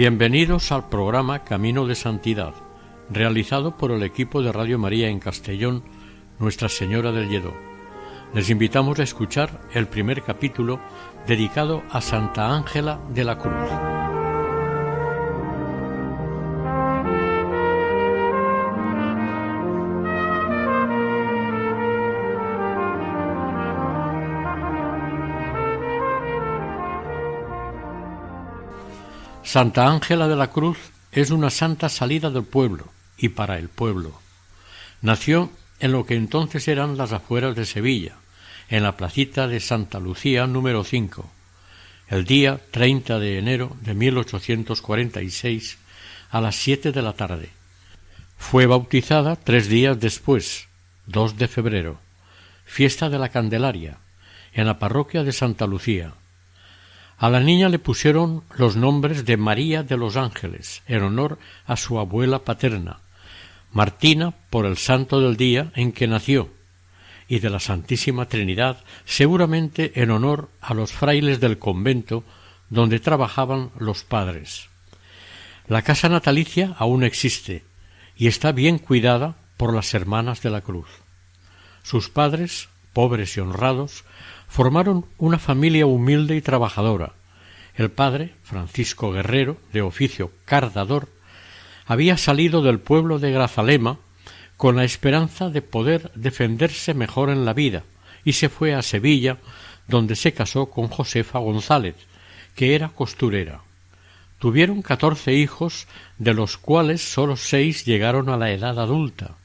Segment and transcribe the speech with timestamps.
[0.00, 2.54] Bienvenidos al programa Camino de Santidad,
[3.10, 5.84] realizado por el equipo de Radio María en Castellón,
[6.38, 7.52] Nuestra Señora del Lledó.
[8.32, 10.80] Les invitamos a escuchar el primer capítulo
[11.26, 13.99] dedicado a Santa Ángela de la Cruz.
[29.50, 30.78] Santa Ángela de la Cruz
[31.10, 34.12] es una santa salida del pueblo y para el pueblo.
[35.02, 38.14] Nació en lo que entonces eran las afueras de Sevilla,
[38.68, 41.28] en la placita de Santa Lucía número 5,
[42.10, 45.78] el día 30 de enero de 1846
[46.30, 47.50] a las siete de la tarde.
[48.38, 50.68] Fue bautizada tres días después,
[51.06, 51.98] 2 de febrero,
[52.64, 53.98] fiesta de la Candelaria,
[54.52, 56.14] en la parroquia de Santa Lucía,
[57.20, 61.76] a la niña le pusieron los nombres de María de los Ángeles, en honor a
[61.76, 63.00] su abuela paterna,
[63.72, 66.48] Martina por el santo del día en que nació,
[67.28, 72.24] y de la Santísima Trinidad seguramente en honor a los frailes del convento
[72.70, 74.70] donde trabajaban los padres.
[75.68, 77.64] La casa natalicia aún existe
[78.16, 80.88] y está bien cuidada por las hermanas de la cruz.
[81.82, 84.04] Sus padres, pobres y honrados,
[84.50, 87.12] formaron una familia humilde y trabajadora.
[87.76, 91.08] El padre, Francisco Guerrero, de oficio cardador,
[91.86, 93.98] había salido del pueblo de Grazalema
[94.56, 97.84] con la esperanza de poder defenderse mejor en la vida
[98.24, 99.38] y se fue a Sevilla,
[99.86, 101.94] donde se casó con Josefa González,
[102.56, 103.62] que era costurera.
[104.40, 105.86] Tuvieron catorce hijos,
[106.18, 109.36] de los cuales sólo seis llegaron a la edad adulta,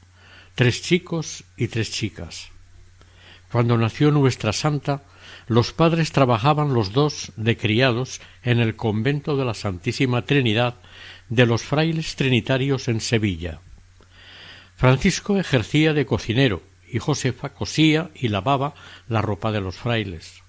[0.56, 2.50] tres chicos y tres chicas.
[3.56, 5.00] Cuando nació nuestra santa,
[5.46, 10.74] los padres trabajaban los dos de criados en el convento de la Santísima Trinidad
[11.30, 13.60] de los frailes trinitarios en Sevilla.
[14.76, 16.62] Francisco ejercía de cocinero
[16.92, 18.74] y Josefa cosía y lavaba
[19.08, 20.42] la ropa de los frailes.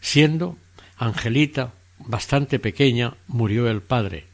[0.00, 0.56] Siendo
[0.96, 4.24] Angelita bastante pequeña, murió el padre,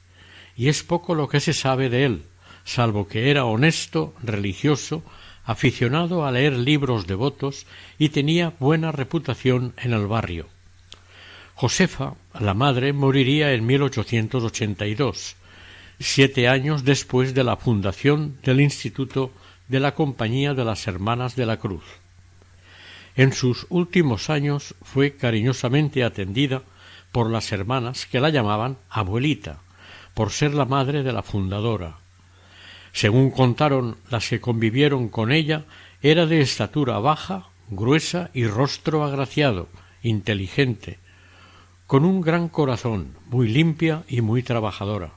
[0.56, 2.22] y es poco lo que se sabe de él,
[2.62, 5.02] salvo que era honesto, religioso,
[5.50, 7.66] aficionado a leer libros devotos
[7.98, 10.46] y tenía buena reputación en el barrio.
[11.56, 15.34] Josefa, la madre, moriría en 1882,
[15.98, 19.32] siete años después de la fundación del Instituto
[19.66, 21.82] de la Compañía de las Hermanas de la Cruz.
[23.16, 26.62] En sus últimos años fue cariñosamente atendida
[27.10, 29.58] por las hermanas que la llamaban abuelita,
[30.14, 31.96] por ser la madre de la fundadora,
[32.92, 35.64] según contaron las que convivieron con ella,
[36.02, 39.68] era de estatura baja, gruesa y rostro agraciado,
[40.02, 40.98] inteligente,
[41.86, 45.12] con un gran corazón, muy limpia y muy trabajadora.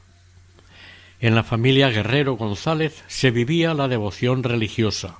[1.19, 5.19] En la familia Guerrero González se vivía la devoción religiosa.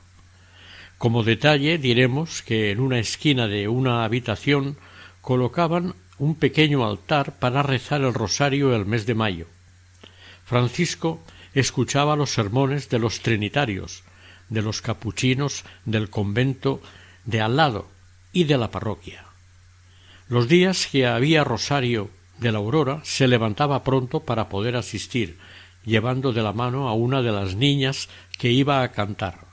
[0.97, 4.77] Como detalle diremos que en una esquina de una habitación
[5.21, 9.47] colocaban un pequeño altar para rezar el rosario el mes de mayo.
[10.45, 11.21] Francisco
[11.53, 14.03] escuchaba los sermones de los trinitarios,
[14.49, 16.81] de los capuchinos del convento
[17.25, 17.87] de al lado
[18.31, 19.25] y de la parroquia.
[20.29, 25.37] Los días que había rosario de la aurora se levantaba pronto para poder asistir,
[25.85, 29.45] llevando de la mano a una de las niñas que iba a cantar.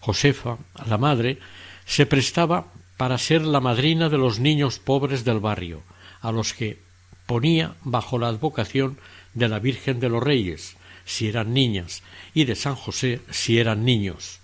[0.00, 1.38] Josefa, la madre,
[1.86, 2.66] se prestaba
[2.96, 5.82] para ser la madrina de los niños pobres del barrio,
[6.20, 6.82] a los que
[7.26, 8.98] ponía bajo la advocación
[9.34, 12.02] de la Virgen de los Reyes, si eran niñas,
[12.32, 14.40] y de San José si eran niños.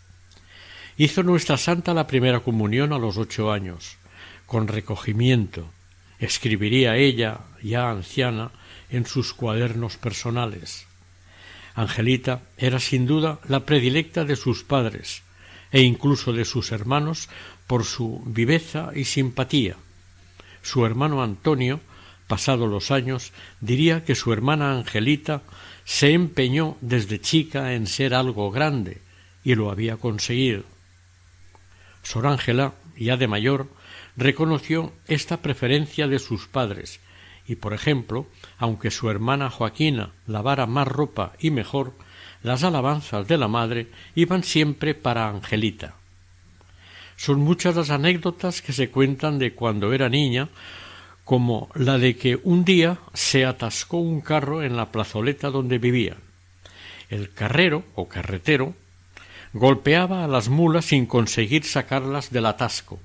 [0.97, 3.97] Hizo nuestra santa la primera comunión a los ocho años,
[4.47, 5.71] con recogimiento.
[6.19, 8.51] Escribiría ella, ya anciana,
[8.91, 10.87] en sus cuadernos personales.
[11.75, 15.23] Angelita era sin duda la predilecta de sus padres
[15.73, 17.29] e incluso de sus hermanos
[17.67, 19.77] por su viveza y simpatía.
[20.63, 21.81] Su hermano Antonio,
[22.27, 25.43] pasados los años, diría que su hermana Angelita
[25.85, 29.01] se empeñó desde chica en ser algo grande
[29.45, 30.65] y lo había conseguido.
[32.03, 33.69] Sor Ángela, ya de mayor,
[34.17, 37.01] reconoció esta preferencia de sus padres
[37.47, 38.27] y, por ejemplo,
[38.59, 41.95] aunque su hermana Joaquina lavara más ropa y mejor,
[42.43, 45.95] las alabanzas de la madre iban siempre para Angelita.
[47.17, 50.49] Son muchas las anécdotas que se cuentan de cuando era niña,
[51.31, 56.17] como la de que un día se atascó un carro en la plazoleta donde vivía.
[57.09, 58.75] El carrero o carretero
[59.53, 62.99] golpeaba a las mulas sin conseguir sacarlas del atasco.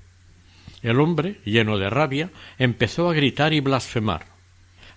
[0.82, 4.26] El hombre, lleno de rabia, empezó a gritar y blasfemar.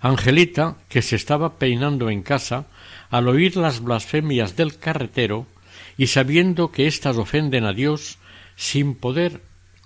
[0.01, 2.65] Angelita, que se estaba peinando en casa,
[3.11, 5.45] al oír las blasfemias del carretero
[5.99, 8.17] y sabiendo que éstas ofenden a Dios,
[8.55, 9.39] sin poder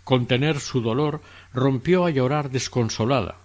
[0.03, 1.21] contener su dolor,
[1.53, 3.37] rompió a llorar desconsolada.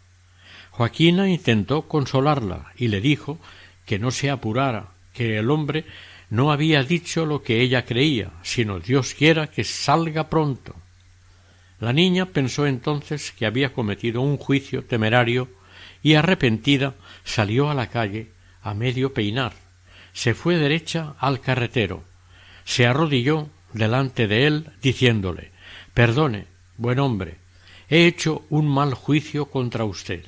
[0.71, 3.39] Joaquina intentó consolarla y le dijo
[3.85, 5.85] que no se apurara, que el hombre
[6.31, 10.75] no había dicho lo que ella creía, sino Dios quiera que salga pronto.
[11.81, 15.49] La niña pensó entonces que había cometido un juicio temerario
[16.03, 16.95] y arrepentida
[17.25, 18.31] salió a la calle
[18.63, 19.53] a medio peinar.
[20.13, 22.05] Se fue derecha al carretero,
[22.65, 25.53] se arrodilló delante de él diciéndole
[25.99, 26.47] Perdone,
[26.77, 27.39] buen hombre,
[27.89, 30.25] he hecho un mal juicio contra usted.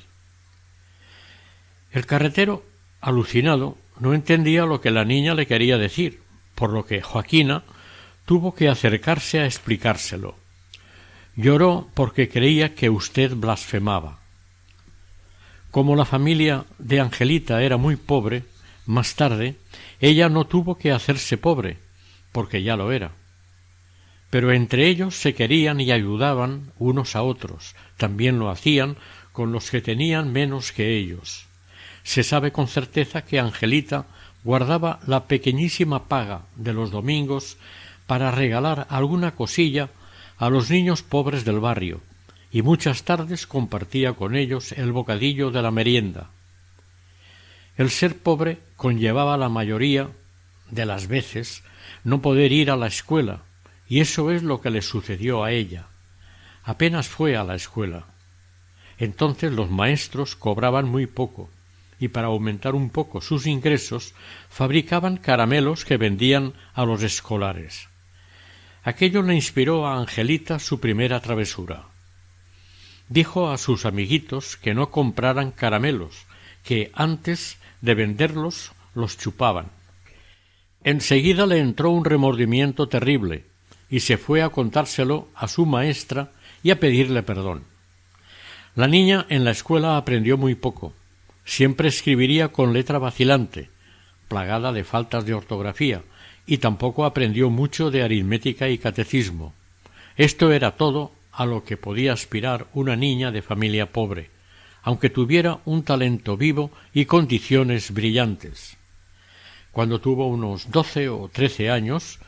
[1.93, 2.65] El carretero,
[2.99, 6.19] alucinado, no entendía lo que la niña le quería decir,
[6.55, 7.63] por lo que Joaquina
[8.25, 10.35] tuvo que acercarse a explicárselo.
[11.37, 14.19] Lloró porque creía que usted blasfemaba.
[15.71, 18.43] Como la familia de Angelita era muy pobre,
[18.85, 19.55] más tarde
[20.01, 21.77] ella no tuvo que hacerse pobre,
[22.33, 23.20] porque ya lo era.
[24.31, 28.95] Pero entre ellos se querían y ayudaban unos a otros, también lo hacían
[29.33, 31.45] con los que tenían menos que ellos.
[32.03, 34.05] Se sabe con certeza que Angelita
[34.43, 37.57] guardaba la pequeñísima paga de los domingos
[38.07, 39.89] para regalar alguna cosilla
[40.37, 42.01] a los niños pobres del barrio,
[42.51, 46.31] y muchas tardes compartía con ellos el bocadillo de la merienda.
[47.77, 50.09] El ser pobre conllevaba la mayoría
[50.69, 51.63] de las veces
[52.03, 53.41] no poder ir a la escuela,
[53.91, 55.87] y eso es lo que le sucedió a ella.
[56.63, 58.05] Apenas fue a la escuela.
[58.97, 61.49] Entonces los maestros cobraban muy poco,
[61.99, 64.13] y para aumentar un poco sus ingresos
[64.49, 67.89] fabricaban caramelos que vendían a los escolares.
[68.85, 71.87] Aquello le inspiró a Angelita su primera travesura
[73.09, 76.27] dijo a sus amiguitos que no compraran caramelos,
[76.63, 79.65] que antes de venderlos los chupaban.
[80.85, 83.50] Enseguida le entró un remordimiento terrible
[83.91, 86.31] y se fue a contárselo a su maestra
[86.63, 87.65] y a pedirle perdón.
[88.73, 90.93] La niña en la escuela aprendió muy poco.
[91.43, 93.69] Siempre escribiría con letra vacilante,
[94.29, 96.03] plagada de faltas de ortografía,
[96.47, 99.53] y tampoco aprendió mucho de aritmética y catecismo.
[100.15, 104.29] Esto era todo a lo que podía aspirar una niña de familia pobre,
[104.83, 108.77] aunque tuviera un talento vivo y condiciones brillantes.
[109.71, 112.19] Cuando tuvo unos doce o trece años,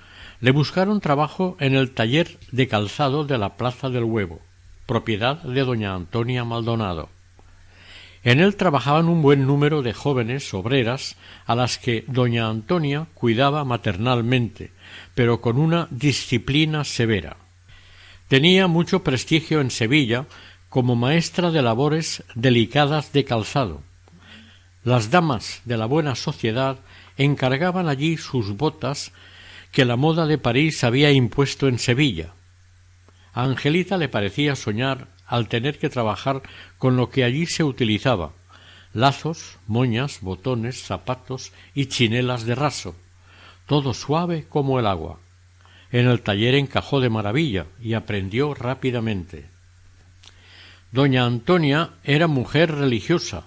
[0.44, 4.42] le buscaron trabajo en el taller de calzado de la Plaza del Huevo,
[4.86, 7.08] propiedad de doña Antonia Maldonado.
[8.26, 11.16] En él trabajaban un buen número de jóvenes obreras
[11.46, 14.72] a las que doña Antonia cuidaba maternalmente,
[15.16, 17.38] pero con una disciplina severa.
[18.28, 20.26] Tenía mucho prestigio en Sevilla
[20.68, 23.82] como maestra de labores delicadas de calzado.
[24.84, 26.80] Las damas de la buena sociedad
[27.16, 29.14] encargaban allí sus botas
[29.74, 32.34] que la moda de París había impuesto en Sevilla.
[33.34, 36.42] A Angelita le parecía soñar al tener que trabajar
[36.78, 38.32] con lo que allí se utilizaba
[38.94, 42.96] lazos, moñas, botones, zapatos y chinelas de raso,
[43.66, 45.20] todo suave como el agua.
[45.92, 49.50] En el taller encajó de maravilla y aprendió rápidamente.
[50.92, 53.46] Doña Antonia era mujer religiosa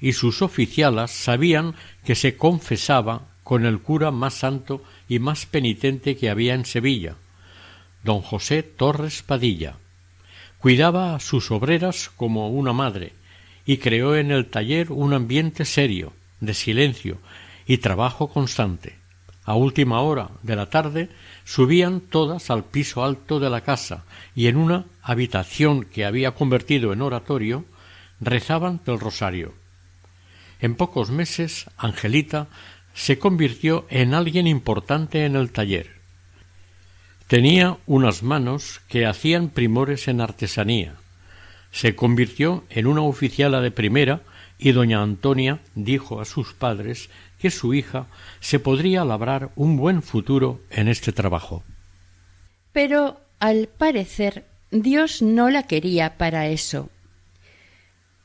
[0.00, 6.16] y sus oficialas sabían que se confesaba con el cura más santo y más penitente
[6.16, 7.16] que había en Sevilla,
[8.02, 9.76] don José Torres Padilla.
[10.58, 13.12] Cuidaba a sus obreras como una madre
[13.66, 17.18] y creó en el taller un ambiente serio, de silencio
[17.66, 18.96] y trabajo constante.
[19.44, 21.10] A última hora de la tarde
[21.44, 26.92] subían todas al piso alto de la casa y en una habitación que había convertido
[26.92, 27.64] en oratorio
[28.20, 29.54] rezaban del rosario.
[30.60, 32.46] En pocos meses Angelita
[32.94, 35.90] se convirtió en alguien importante en el taller.
[37.26, 40.94] Tenía unas manos que hacían primores en artesanía.
[41.72, 44.22] Se convirtió en una oficiala de primera
[44.58, 48.06] y doña Antonia dijo a sus padres que su hija
[48.40, 51.64] se podría labrar un buen futuro en este trabajo.
[52.72, 56.90] Pero al parecer, Dios no la quería para eso.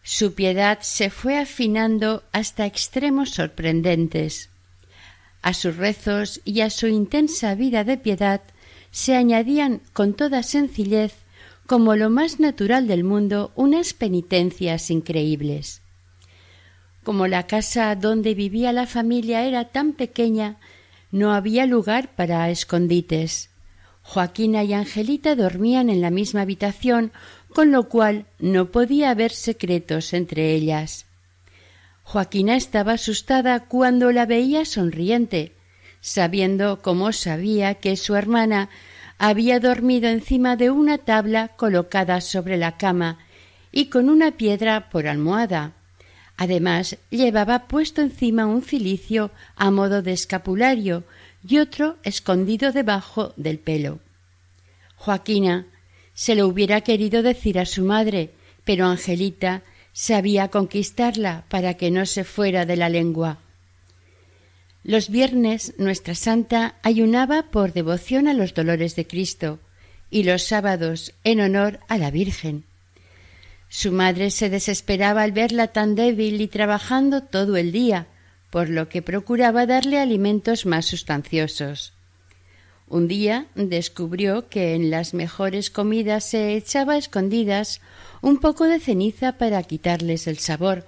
[0.04, 4.50] Su piedad se fue afinando hasta extremos sorprendentes.
[5.42, 8.42] A sus rezos y a su intensa vida de piedad
[8.92, 11.14] se añadían con toda sencillez,
[11.66, 15.82] como lo más natural del mundo, unas penitencias increíbles.
[17.04, 20.58] Como la casa donde vivía la familia era tan pequeña,
[21.12, 23.50] no había lugar para escondites.
[24.04, 27.12] Joaquina y Angelita dormían en la misma habitación,
[27.54, 31.06] con lo cual no podía haber secretos entre ellas.
[32.12, 35.54] Joaquina estaba asustada cuando la veía sonriente,
[36.02, 38.70] sabiendo como sabía que su hermana
[39.20, 43.20] había dormido encima de una tabla colocada sobre la cama
[43.72, 45.74] y con una piedra por almohada.
[46.36, 51.04] Además, llevaba puesto encima un cilicio a modo de escapulario
[51.48, 54.00] y otro escondido debajo del pelo.
[54.96, 55.68] Joaquina
[56.16, 58.32] se lo hubiera querido decir a su madre,
[58.66, 59.62] pero Angelita
[60.00, 63.40] sabía conquistarla para que no se fuera de la lengua.
[64.82, 69.60] Los viernes nuestra santa ayunaba por devoción a los dolores de Cristo
[70.10, 72.64] y los sábados en honor a la Virgen.
[73.68, 78.08] Su madre se desesperaba al verla tan débil y trabajando todo el día,
[78.52, 81.92] por lo que procuraba darle alimentos más sustanciosos.
[82.90, 87.82] Un día descubrió que en las mejores comidas se echaba a escondidas
[88.22, 90.88] un poco de ceniza para quitarles el sabor,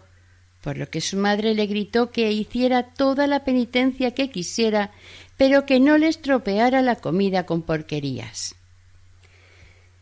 [0.62, 4.92] por lo que su madre le gritó que hiciera toda la penitencia que quisiera,
[5.38, 8.56] pero que no le estropeara la comida con porquerías.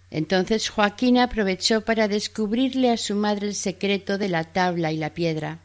[0.10, 5.13] Entonces Joaquín aprovechó para descubrirle a su madre el secreto de la tabla y la
[5.13, 5.60] piedra.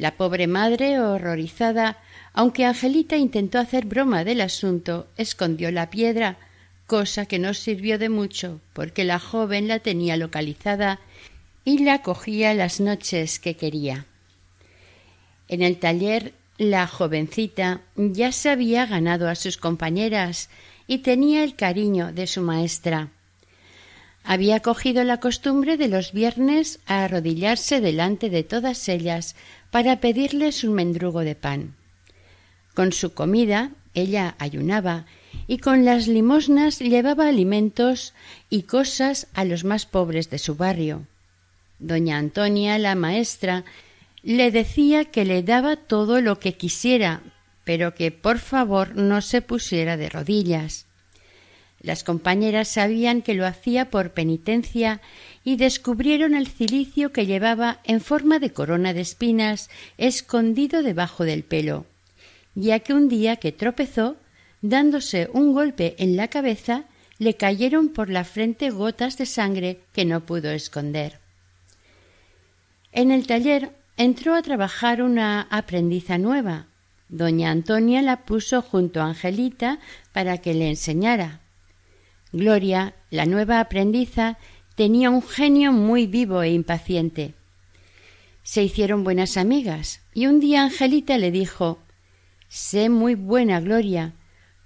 [0.00, 1.98] La pobre madre, horrorizada,
[2.32, 6.38] aunque Angelita intentó hacer broma del asunto, escondió la piedra,
[6.86, 11.00] cosa que no sirvió de mucho, porque la joven la tenía localizada
[11.66, 14.06] y la cogía las noches que quería.
[15.48, 20.48] En el taller la jovencita ya se había ganado a sus compañeras
[20.86, 23.10] y tenía el cariño de su maestra.
[24.22, 29.34] Había cogido la costumbre de los viernes a arrodillarse delante de todas ellas
[29.70, 31.74] para pedirles un mendrugo de pan.
[32.74, 35.06] Con su comida ella ayunaba
[35.46, 38.14] y con las limosnas llevaba alimentos
[38.48, 41.06] y cosas a los más pobres de su barrio.
[41.78, 43.64] Doña Antonia, la maestra,
[44.22, 47.22] le decía que le daba todo lo que quisiera,
[47.64, 50.86] pero que por favor no se pusiera de rodillas.
[51.82, 55.00] Las compañeras sabían que lo hacía por penitencia
[55.44, 61.42] y descubrieron el cilicio que llevaba en forma de corona de espinas escondido debajo del
[61.42, 61.86] pelo,
[62.54, 64.16] ya que un día que tropezó,
[64.60, 66.84] dándose un golpe en la cabeza,
[67.18, 71.18] le cayeron por la frente gotas de sangre que no pudo esconder.
[72.92, 76.66] En el taller entró a trabajar una aprendiza nueva,
[77.10, 79.80] Doña Antonia la puso junto a Angelita
[80.12, 81.40] para que le enseñara.
[82.32, 84.38] Gloria, la nueva aprendiza,
[84.76, 87.34] tenía un genio muy vivo e impaciente.
[88.42, 91.78] Se hicieron buenas amigas y un día Angelita le dijo
[92.48, 94.14] Sé muy buena, Gloria,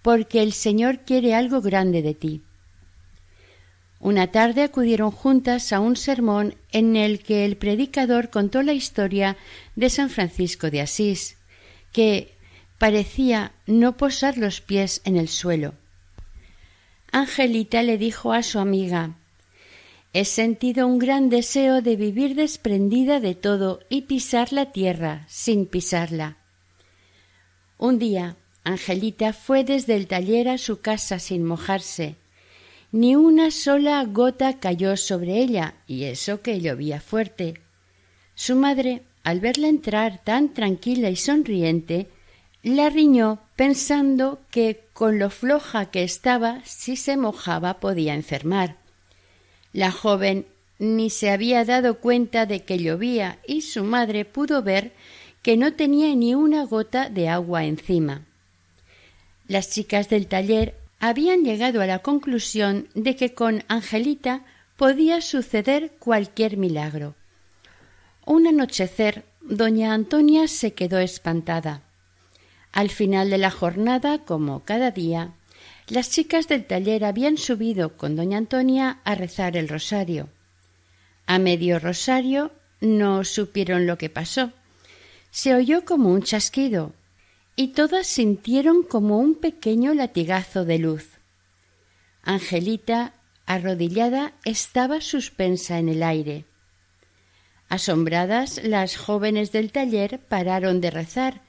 [0.02, 2.42] porque el Señor quiere algo grande de ti.
[3.98, 9.36] Una tarde acudieron juntas a un sermón en el que el predicador contó la historia
[9.76, 11.38] de San Francisco de Asís,
[11.92, 12.36] que
[12.78, 15.74] parecía no posar los pies en el suelo.
[17.16, 19.14] Angelita le dijo a su amiga
[20.12, 25.66] He sentido un gran deseo de vivir desprendida de todo y pisar la tierra sin
[25.66, 26.38] pisarla.
[27.78, 32.16] Un día Angelita fue desde el taller a su casa sin mojarse.
[32.90, 37.54] Ni una sola gota cayó sobre ella, y eso que llovía fuerte.
[38.34, 42.08] Su madre, al verla entrar tan tranquila y sonriente,
[42.64, 48.76] la riñó pensando que con lo floja que estaba, si se mojaba podía enfermar.
[49.72, 50.46] La joven
[50.78, 54.92] ni se había dado cuenta de que llovía y su madre pudo ver
[55.42, 58.22] que no tenía ni una gota de agua encima.
[59.46, 64.42] Las chicas del taller habían llegado a la conclusión de que con Angelita
[64.76, 67.14] podía suceder cualquier milagro.
[68.24, 71.82] Un anochecer, doña Antonia se quedó espantada.
[72.74, 75.34] Al final de la jornada, como cada día,
[75.86, 80.28] las chicas del taller habían subido con doña Antonia a rezar el rosario.
[81.24, 82.50] A medio rosario
[82.80, 84.50] no supieron lo que pasó.
[85.30, 86.92] Se oyó como un chasquido
[87.54, 91.20] y todas sintieron como un pequeño latigazo de luz.
[92.24, 93.14] Angelita,
[93.46, 96.44] arrodillada, estaba suspensa en el aire.
[97.68, 101.43] Asombradas, las jóvenes del taller pararon de rezar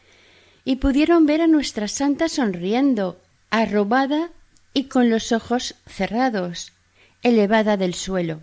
[0.66, 4.32] y pudieron ver a nuestra santa sonriendo, arrobada
[4.74, 6.74] y con los ojos cerrados,
[7.22, 8.42] elevada del suelo.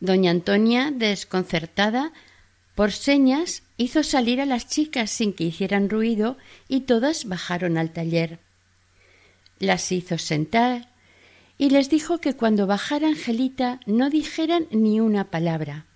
[0.00, 2.12] Doña Antonia, desconcertada,
[2.74, 6.36] por señas hizo salir a las chicas sin que hicieran ruido
[6.68, 8.40] y todas bajaron al taller.
[9.60, 10.88] Las hizo sentar
[11.56, 15.86] y les dijo que cuando bajara Angelita no dijeran ni una palabra.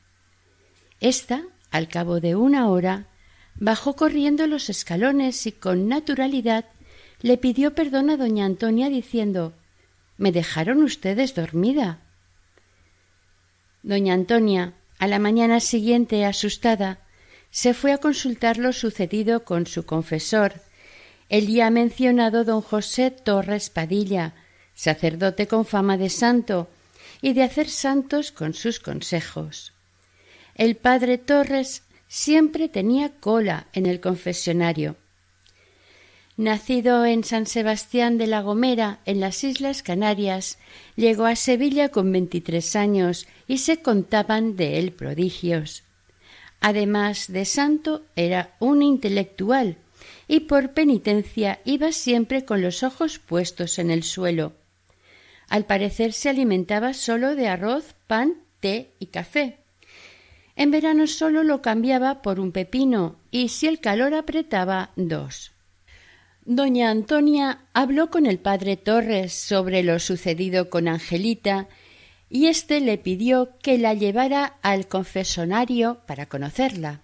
[1.00, 3.08] Esta, al cabo de una hora,
[3.60, 6.64] bajó corriendo los escalones y con naturalidad
[7.20, 9.52] le pidió perdón a doña Antonia diciendo
[10.16, 11.98] Me dejaron ustedes dormida.
[13.82, 16.98] Doña Antonia, a la mañana siguiente, asustada,
[17.50, 20.54] se fue a consultar lo sucedido con su confesor,
[21.28, 24.34] el ya mencionado don José Torres Padilla,
[24.74, 26.68] sacerdote con fama de santo
[27.20, 29.72] y de hacer santos con sus consejos.
[30.54, 34.96] El padre Torres siempre tenía cola en el confesionario.
[36.36, 40.58] Nacido en San Sebastián de la Gomera, en las Islas Canarias,
[40.94, 45.82] llegó a Sevilla con veintitrés años y se contaban de él prodigios.
[46.60, 49.78] Además de santo, era un intelectual
[50.28, 54.52] y por penitencia iba siempre con los ojos puestos en el suelo.
[55.48, 59.58] Al parecer se alimentaba solo de arroz, pan, té y café.
[60.58, 65.52] En verano solo lo cambiaba por un pepino y si el calor apretaba dos.
[66.44, 71.68] Doña Antonia habló con el padre Torres sobre lo sucedido con Angelita
[72.28, 77.02] y éste le pidió que la llevara al confesonario para conocerla.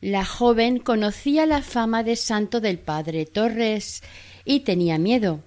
[0.00, 4.02] La joven conocía la fama de santo del padre Torres
[4.46, 5.44] y tenía miedo.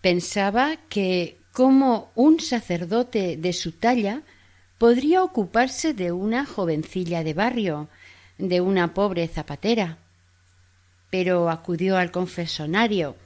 [0.00, 4.22] Pensaba que, como un sacerdote de su talla,
[4.78, 7.88] podría ocuparse de una jovencilla de barrio,
[8.38, 9.98] de una pobre zapatera.
[11.10, 13.16] Pero acudió al confesonario.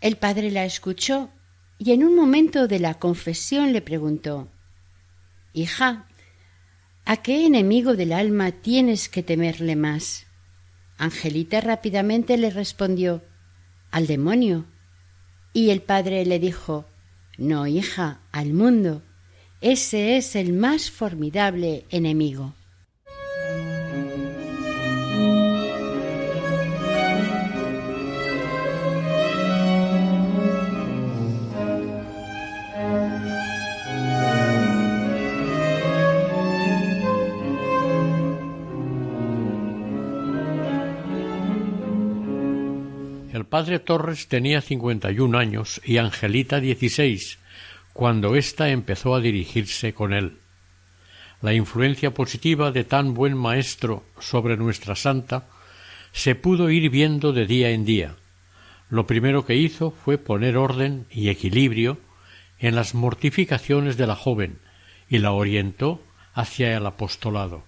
[0.00, 1.30] El padre la escuchó
[1.78, 4.48] y en un momento de la confesión le preguntó
[5.52, 6.06] Hija,
[7.04, 10.26] ¿a qué enemigo del alma tienes que temerle más?
[10.96, 13.22] Angelita rápidamente le respondió
[13.90, 14.66] Al demonio.
[15.52, 16.86] Y el padre le dijo
[17.36, 19.02] No, hija, al mundo.
[19.62, 22.52] Ese es el más formidable enemigo.
[43.32, 47.38] El padre Torres tenía cincuenta y un años y Angelita dieciséis,
[47.92, 50.38] cuando ésta empezó a dirigirse con él.
[51.40, 55.48] La influencia positiva de tan buen maestro sobre nuestra santa
[56.12, 58.14] se pudo ir viendo de día en día.
[58.88, 61.98] Lo primero que hizo fue poner orden y equilibrio
[62.58, 64.58] en las mortificaciones de la joven
[65.08, 66.00] y la orientó
[66.34, 67.64] hacia el apostolado.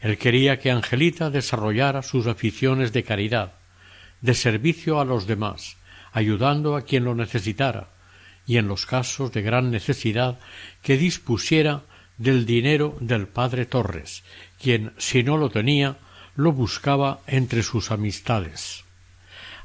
[0.00, 3.54] Él quería que Angelita desarrollara sus aficiones de caridad,
[4.20, 5.76] de servicio a los demás,
[6.12, 7.88] ayudando a quien lo necesitara,
[8.50, 10.40] y en los casos de gran necesidad
[10.82, 11.84] que dispusiera
[12.18, 14.24] del dinero del padre Torres,
[14.60, 15.98] quien, si no lo tenía,
[16.34, 18.82] lo buscaba entre sus amistades.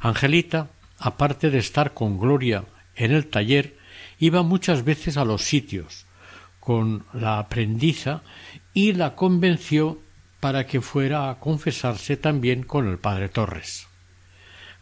[0.01, 0.69] Angelita,
[0.99, 3.75] aparte de estar con Gloria en el taller,
[4.19, 6.05] iba muchas veces a los sitios
[6.59, 8.21] con la aprendiza
[8.71, 9.99] y la convenció
[10.39, 13.87] para que fuera a confesarse también con el padre Torres.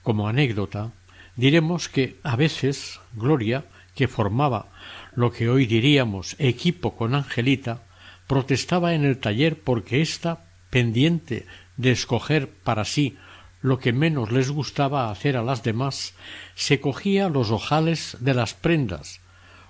[0.01, 0.91] Como anécdota,
[1.37, 3.63] diremos que a veces Gloria
[3.95, 4.67] que formaba
[5.15, 7.83] lo que hoy diríamos equipo con Angelita,
[8.27, 11.45] protestaba en el taller porque ésta, pendiente
[11.77, 13.17] de escoger para sí
[13.61, 16.13] lo que menos les gustaba hacer a las demás,
[16.53, 19.21] se cogía los ojales de las prendas,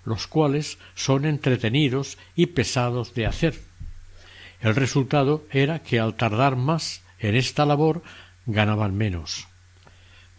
[0.04, 3.60] los cuales son entretenidos y pesados de hacer.
[4.62, 8.02] El resultado era que al tardar más en esta labor
[8.46, 9.48] ganaban menos.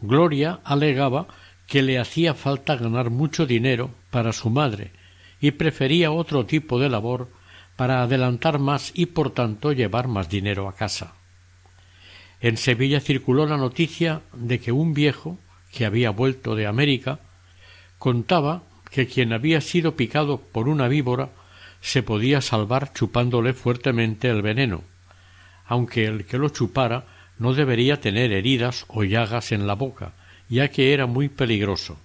[0.00, 1.28] Gloria alegaba
[1.66, 4.92] que le hacía falta ganar mucho dinero para su madre
[5.40, 7.28] y prefería otro tipo de labor
[7.76, 11.14] para adelantar más y por tanto llevar más dinero a casa.
[12.40, 15.38] En Sevilla circuló la noticia de que un viejo
[15.72, 17.18] que había vuelto de América
[17.98, 21.30] contaba que quien había sido picado por una víbora
[21.80, 24.84] se podía salvar chupándole fuertemente el veneno,
[25.66, 27.06] aunque el que lo chupara
[27.38, 30.12] no debería tener heridas o llagas en la boca,
[30.48, 31.98] ya que era muy peligroso.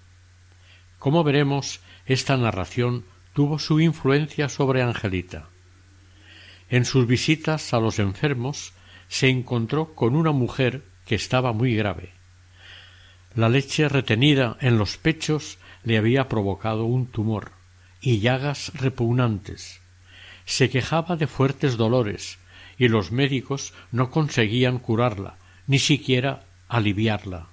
[0.97, 5.47] Como veremos, esta narración tuvo su influencia sobre Angelita.
[6.69, 8.73] En sus visitas a los enfermos
[9.08, 12.12] se encontró con una mujer que estaba muy grave.
[13.36, 17.52] La leche retenida en los pechos le había provocado un tumor
[18.02, 19.82] y llagas repugnantes.
[20.45, 22.39] Se quejaba de fuertes dolores
[22.78, 27.48] y los médicos no conseguían curarla, ni siquiera aliviarla.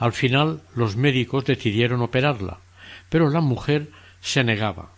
[0.00, 2.60] Al final los médicos decidieron operarla,
[3.10, 3.90] pero la mujer
[4.22, 4.92] se negaba.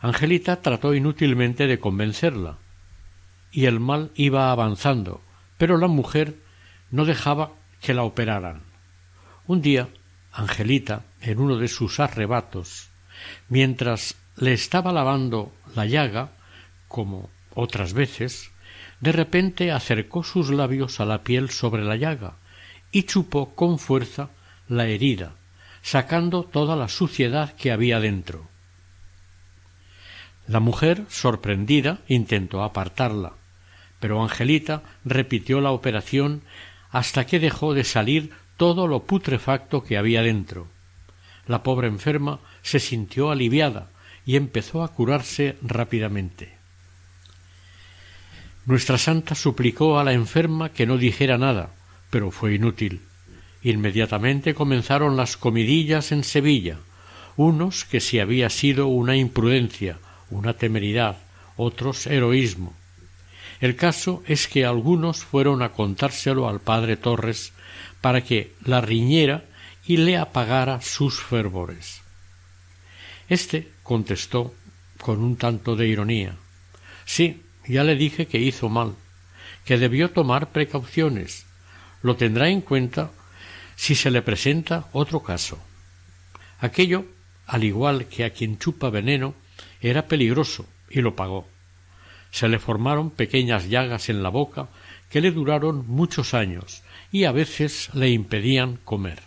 [0.00, 2.58] Angelita trató inútilmente de convencerla,
[3.52, 5.22] y el mal iba avanzando,
[5.58, 6.34] pero la mujer
[6.90, 8.62] no dejaba que la operaran.
[9.46, 9.88] Un día,
[10.32, 12.88] Angelita, en uno de sus arrebatos,
[13.48, 16.32] mientras le estaba lavando la llaga,
[16.88, 18.50] como otras veces,
[18.98, 22.39] de repente acercó sus labios a la piel sobre la llaga
[22.92, 24.30] y chupó con fuerza
[24.68, 25.34] la herida,
[25.82, 28.48] sacando toda la suciedad que había dentro.
[30.46, 33.34] La mujer, sorprendida, intentó apartarla,
[34.00, 36.42] pero Angelita repitió la operación
[36.90, 40.66] hasta que dejó de salir todo lo putrefacto que había dentro.
[41.46, 43.90] La pobre enferma se sintió aliviada
[44.26, 46.56] y empezó a curarse rápidamente.
[48.66, 51.70] Nuestra santa suplicó a la enferma que no dijera nada,
[52.10, 53.00] pero fue inútil.
[53.62, 56.78] Inmediatamente comenzaron las comidillas en Sevilla,
[57.36, 59.98] unos que si había sido una imprudencia,
[60.30, 61.18] una temeridad,
[61.56, 62.74] otros heroísmo.
[63.60, 67.52] El caso es que algunos fueron a contárselo al padre Torres
[68.00, 69.44] para que la riñera
[69.86, 72.00] y le apagara sus fervores.
[73.28, 74.54] Este contestó
[75.00, 76.36] con un tanto de ironía
[77.10, 78.94] Sí, ya le dije que hizo mal,
[79.64, 81.44] que debió tomar precauciones.
[82.02, 83.10] Lo tendrá en cuenta
[83.76, 85.58] si se le presenta otro caso.
[86.58, 87.06] Aquello,
[87.46, 89.34] al igual que a quien chupa veneno,
[89.80, 91.48] era peligroso y lo pagó.
[92.30, 94.68] Se le formaron pequeñas llagas en la boca
[95.10, 99.20] que le duraron muchos años y a veces le impedían comer.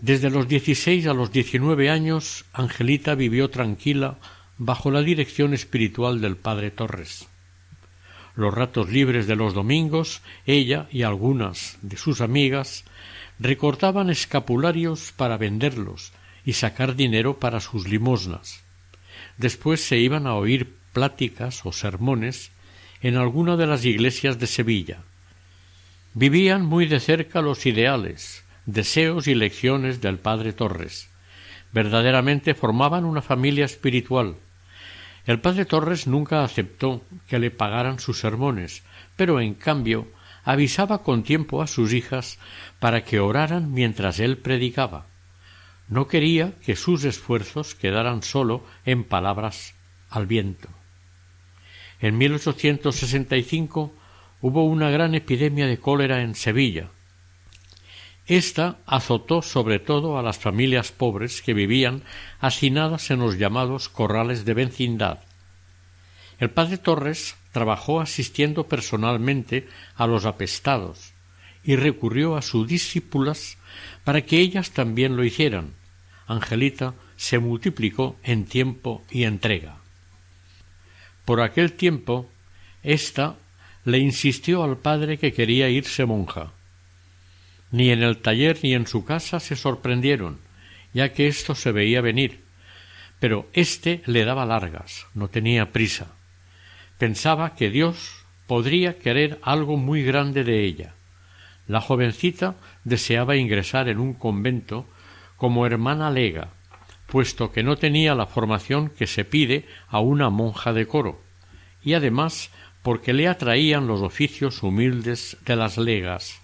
[0.00, 4.18] Desde los dieciséis a los diecinueve años, Angelita vivió tranquila
[4.58, 7.26] bajo la dirección espiritual del padre Torres.
[8.36, 12.84] Los ratos libres de los domingos, ella y algunas de sus amigas
[13.38, 16.12] recortaban escapularios para venderlos
[16.44, 18.64] y sacar dinero para sus limosnas.
[19.38, 22.50] Después se iban a oír pláticas o sermones
[23.02, 24.98] en alguna de las iglesias de Sevilla.
[26.14, 31.08] Vivían muy de cerca los ideales, deseos y lecciones del padre Torres.
[31.72, 34.36] Verdaderamente formaban una familia espiritual,
[35.26, 38.82] el padre Torres nunca aceptó que le pagaran sus sermones,
[39.16, 40.06] pero en cambio
[40.44, 42.38] avisaba con tiempo a sus hijas
[42.78, 45.06] para que oraran mientras él predicaba.
[45.88, 49.74] No quería que sus esfuerzos quedaran solo en palabras
[50.10, 50.68] al viento.
[52.00, 53.94] En 1865
[54.42, 56.90] hubo una gran epidemia de cólera en Sevilla,
[58.26, 62.02] esta azotó sobre todo a las familias pobres que vivían
[62.40, 65.18] hacinadas en los llamados corrales de vecindad.
[66.38, 71.12] El padre Torres trabajó asistiendo personalmente a los apestados
[71.62, 73.58] y recurrió a sus discípulas
[74.04, 75.74] para que ellas también lo hicieran.
[76.26, 79.76] Angelita se multiplicó en tiempo y entrega.
[81.26, 82.28] Por aquel tiempo,
[82.82, 83.36] ésta
[83.84, 86.52] le insistió al padre que quería irse monja
[87.74, 90.38] ni en el taller ni en su casa se sorprendieron,
[90.92, 92.44] ya que esto se veía venir.
[93.18, 96.14] Pero éste le daba largas, no tenía prisa.
[96.98, 100.94] Pensaba que Dios podría querer algo muy grande de ella.
[101.66, 104.86] La jovencita deseaba ingresar en un convento
[105.36, 106.50] como hermana lega,
[107.08, 111.20] puesto que no tenía la formación que se pide a una monja de coro,
[111.82, 112.52] y además
[112.84, 116.43] porque le atraían los oficios humildes de las legas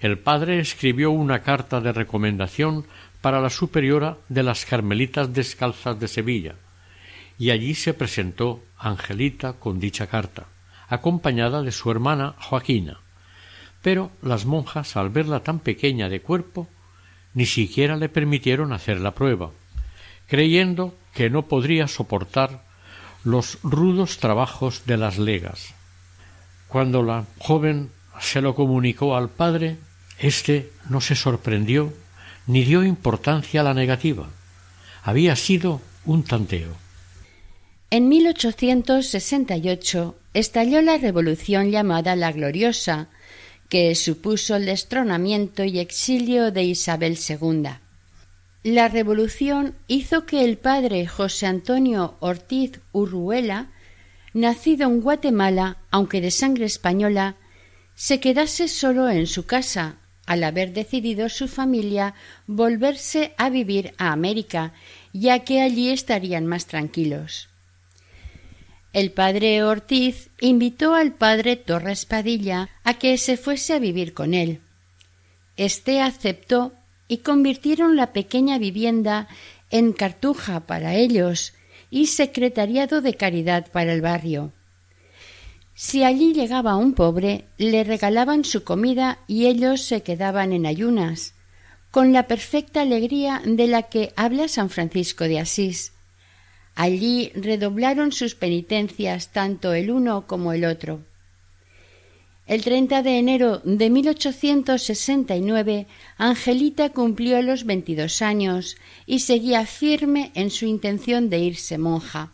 [0.00, 2.86] el padre escribió una carta de recomendación
[3.20, 6.54] para la superiora de las Carmelitas Descalzas de Sevilla,
[7.38, 10.46] y allí se presentó Angelita con dicha carta,
[10.88, 13.00] acompañada de su hermana Joaquina.
[13.82, 16.68] Pero las monjas, al verla tan pequeña de cuerpo,
[17.34, 19.50] ni siquiera le permitieron hacer la prueba,
[20.26, 22.62] creyendo que no podría soportar
[23.24, 25.74] los rudos trabajos de las legas.
[26.68, 29.76] Cuando la joven se lo comunicó al padre,
[30.18, 31.92] este no se sorprendió
[32.46, 34.28] ni dio importancia a la negativa.
[35.02, 36.76] Había sido un tanteo.
[37.90, 43.08] En 1868 estalló la revolución llamada la Gloriosa,
[43.68, 47.68] que supuso el destronamiento y exilio de Isabel II.
[48.64, 53.70] la revolución hizo que el padre José Antonio Ortiz Urruela,
[54.34, 57.36] nacido en Guatemala, aunque de sangre española,
[57.94, 59.96] se quedase solo en su casa,
[60.28, 62.14] al haber decidido su familia
[62.46, 64.74] volverse a vivir a América,
[65.14, 67.48] ya que allí estarían más tranquilos.
[68.92, 74.34] El padre Ortiz invitó al padre Torres Padilla a que se fuese a vivir con
[74.34, 74.60] él.
[75.56, 76.74] Este aceptó
[77.08, 79.28] y convirtieron la pequeña vivienda
[79.70, 81.54] en cartuja para ellos
[81.88, 84.52] y secretariado de caridad para el barrio.
[85.80, 91.34] Si allí llegaba un pobre, le regalaban su comida y ellos se quedaban en ayunas,
[91.92, 95.92] con la perfecta alegría de la que habla San Francisco de Asís.
[96.74, 101.04] Allí redoblaron sus penitencias tanto el uno como el otro.
[102.48, 105.86] El 30 de enero de 1869,
[106.16, 112.32] Angelita cumplió los veintidós años y seguía firme en su intención de irse monja.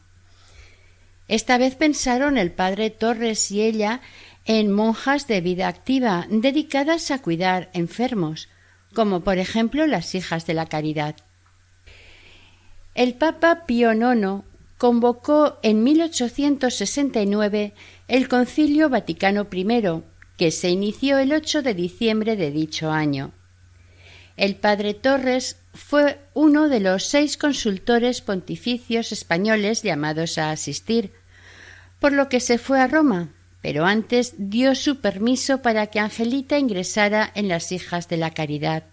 [1.29, 4.01] Esta vez pensaron el padre Torres y ella
[4.45, 8.49] en monjas de vida activa dedicadas a cuidar enfermos,
[8.95, 11.17] como por ejemplo las hijas de la caridad.
[12.95, 14.45] El Papa Pío IX
[14.77, 17.73] convocó en 1869
[18.07, 20.03] el Concilio Vaticano I,
[20.37, 23.33] que se inició el 8 de diciembre de dicho año.
[24.37, 31.13] El padre Torres fue uno de los seis consultores pontificios españoles llamados a asistir,
[31.99, 36.59] por lo que se fue a Roma, pero antes dio su permiso para que Angelita
[36.59, 38.85] ingresara en las hijas de la caridad.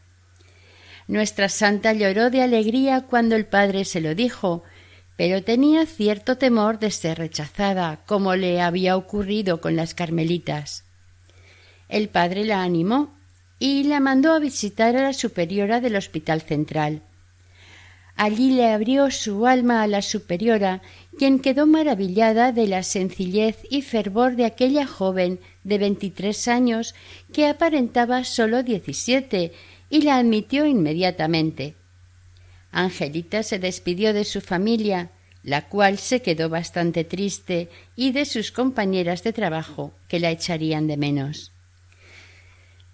[1.07, 4.63] Nuestra santa lloró de alegría cuando el padre se lo dijo,
[5.17, 10.83] pero tenía cierto temor de ser rechazada, como le había ocurrido con las carmelitas.
[11.89, 13.13] El padre la animó
[13.61, 17.03] y la mandó a visitar a la superiora del Hospital Central.
[18.15, 20.81] Allí le abrió su alma a la superiora,
[21.19, 26.95] quien quedó maravillada de la sencillez y fervor de aquella joven de veintitrés años
[27.31, 29.51] que aparentaba sólo diecisiete
[29.91, 31.75] y la admitió inmediatamente.
[32.71, 35.11] Angelita se despidió de su familia,
[35.43, 40.87] la cual se quedó bastante triste, y de sus compañeras de trabajo, que la echarían
[40.87, 41.51] de menos.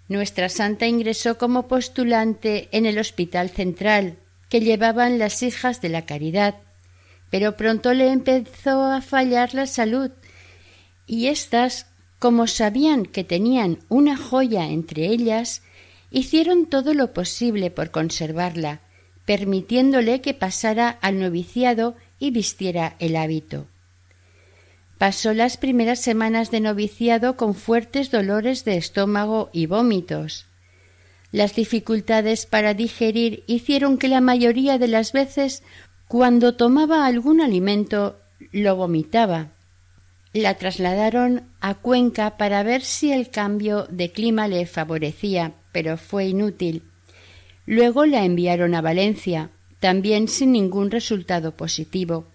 [0.08, 4.16] Nuestra santa ingresó como postulante en el Hospital Central,
[4.48, 6.56] que llevaban las hijas de la caridad,
[7.30, 10.10] pero pronto le empezó a fallar la salud,
[11.06, 11.86] y éstas,
[12.18, 15.62] como sabían que tenían una joya entre ellas,
[16.10, 18.80] hicieron todo lo posible por conservarla,
[19.26, 23.66] permitiéndole que pasara al noviciado y vistiera el hábito.
[24.98, 30.46] Pasó las primeras semanas de noviciado con fuertes dolores de estómago y vómitos.
[31.30, 35.62] Las dificultades para digerir hicieron que la mayoría de las veces,
[36.08, 38.18] cuando tomaba algún alimento,
[38.50, 39.52] lo vomitaba.
[40.32, 46.26] La trasladaron a Cuenca para ver si el cambio de clima le favorecía, pero fue
[46.26, 46.82] inútil.
[47.66, 52.26] Luego la enviaron a Valencia, también sin ningún resultado positivo.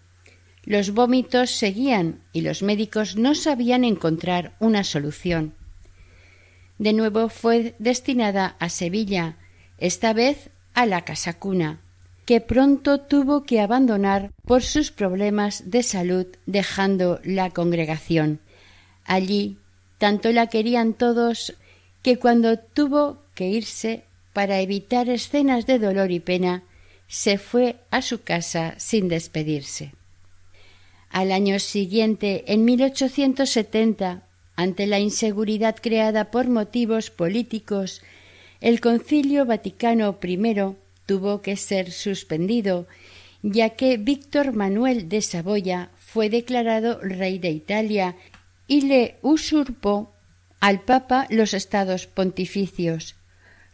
[0.65, 5.53] Los vómitos seguían y los médicos no sabían encontrar una solución.
[6.77, 9.37] De nuevo fue destinada a Sevilla,
[9.77, 11.81] esta vez a la casa cuna,
[12.25, 18.39] que pronto tuvo que abandonar por sus problemas de salud dejando la congregación.
[19.03, 19.57] Allí
[19.97, 21.55] tanto la querían todos
[22.01, 26.63] que cuando tuvo que irse para evitar escenas de dolor y pena,
[27.07, 29.93] se fue a su casa sin despedirse.
[31.13, 34.23] Al año siguiente, en 1870,
[34.55, 38.01] ante la inseguridad creada por motivos políticos,
[38.61, 42.87] el Concilio Vaticano I tuvo que ser suspendido,
[43.43, 48.15] ya que Víctor Manuel de Saboya fue declarado rey de Italia
[48.65, 50.11] y le usurpó
[50.61, 53.17] al Papa los estados pontificios,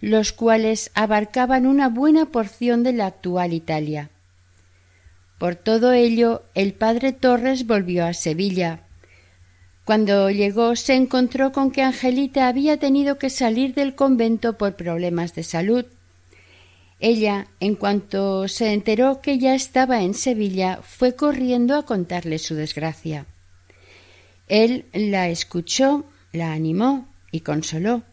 [0.01, 4.09] los cuales abarcaban una buena porción de la actual Italia.
[5.39, 8.81] Por todo ello, el padre Torres volvió a Sevilla.
[9.85, 15.33] Cuando llegó se encontró con que Angelita había tenido que salir del convento por problemas
[15.33, 15.85] de salud.
[16.99, 22.55] Ella, en cuanto se enteró que ya estaba en Sevilla, fue corriendo a contarle su
[22.55, 23.25] desgracia.
[24.49, 28.03] Él la escuchó, la animó y consoló,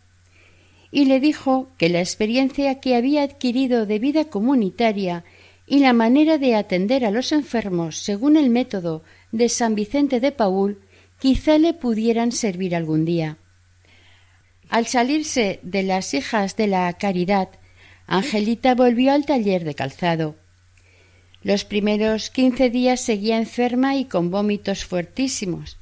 [0.92, 5.24] y le dijo que la experiencia que había adquirido de vida comunitaria
[5.66, 9.02] y la manera de atender a los enfermos según el método
[9.32, 10.80] de San Vicente de Paul
[11.18, 13.38] quizá le pudieran servir algún día.
[14.68, 17.48] Al salirse de las hijas de la caridad,
[18.06, 20.36] Angelita volvió al taller de calzado.
[21.42, 25.78] Los primeros quince días seguía enferma y con vómitos fuertísimos.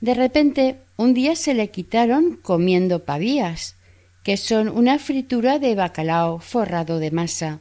[0.00, 3.76] De repente, un día se le quitaron comiendo pavías,
[4.22, 7.60] que son una fritura de bacalao forrado de masa.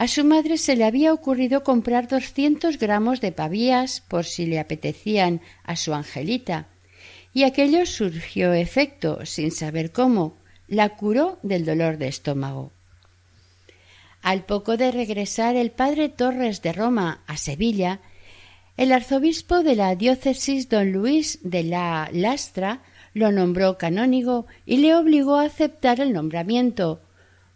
[0.00, 4.58] A su madre se le había ocurrido comprar doscientos gramos de pavías por si le
[4.58, 6.68] apetecían a su Angelita,
[7.34, 12.72] y aquello surgió efecto, sin saber cómo, la curó del dolor de estómago.
[14.22, 18.00] Al poco de regresar el padre Torres de Roma a Sevilla,
[18.78, 22.80] el arzobispo de la diócesis don Luis de la Lastra
[23.12, 27.02] lo nombró canónigo y le obligó a aceptar el nombramiento,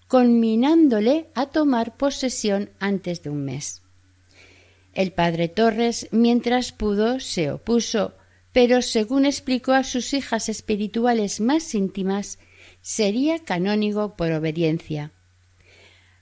[0.08, 3.82] conminándole a tomar posesión antes de un mes.
[4.92, 8.14] El padre Torres, mientras pudo, se opuso,
[8.52, 12.38] pero según explicó a sus hijas espirituales más íntimas,
[12.80, 15.10] sería canónigo por obediencia,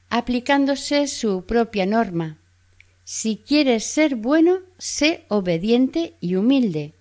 [0.08, 2.38] aplicándose su propia norma.
[3.04, 6.94] Si quieres ser bueno, sé obediente y humilde.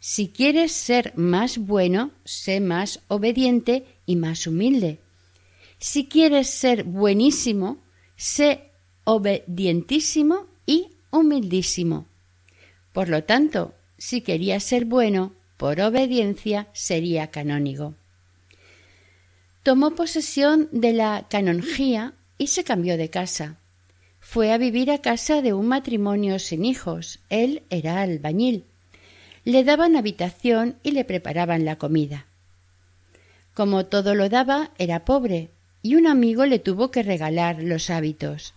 [0.00, 5.00] Si quieres ser más bueno, sé más obediente y más humilde.
[5.78, 7.78] Si quieres ser buenísimo,
[8.16, 8.70] sé
[9.04, 12.06] obedientísimo y humildísimo.
[12.92, 17.94] Por lo tanto, si quería ser bueno, por obediencia sería canónigo.
[19.62, 23.58] Tomó posesión de la canonjía y se cambió de casa.
[24.20, 27.20] Fue a vivir a casa de un matrimonio sin hijos.
[27.30, 28.64] Él era albañil.
[29.44, 32.26] Le daban habitación y le preparaban la comida.
[33.54, 35.50] Como todo lo daba, era pobre,
[35.86, 38.54] y un amigo le tuvo que regalar los hábitos.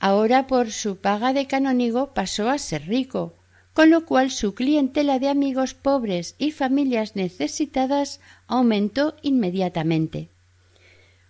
[0.00, 3.34] Ahora por su paga de canónigo pasó a ser rico,
[3.74, 10.28] con lo cual su clientela de amigos pobres y familias necesitadas aumentó inmediatamente.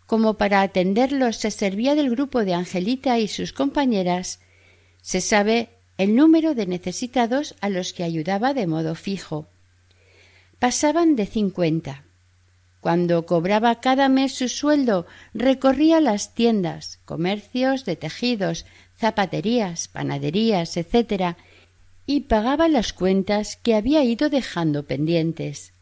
[0.07, 4.41] Como para atenderlos se servía del grupo de Angelita y sus compañeras,
[5.03, 9.47] se sabe el número de necesitados a los que ayudaba de modo fijo.
[10.59, 12.06] Pasaban de cincuenta.
[12.87, 18.65] Cuando cobraba cada mes su sueldo, recorría las tiendas, comercios de tejidos,
[18.97, 21.37] zapaterías, panaderías, etcétera,
[22.07, 25.73] y pagaba las cuentas que había ido dejando pendientes.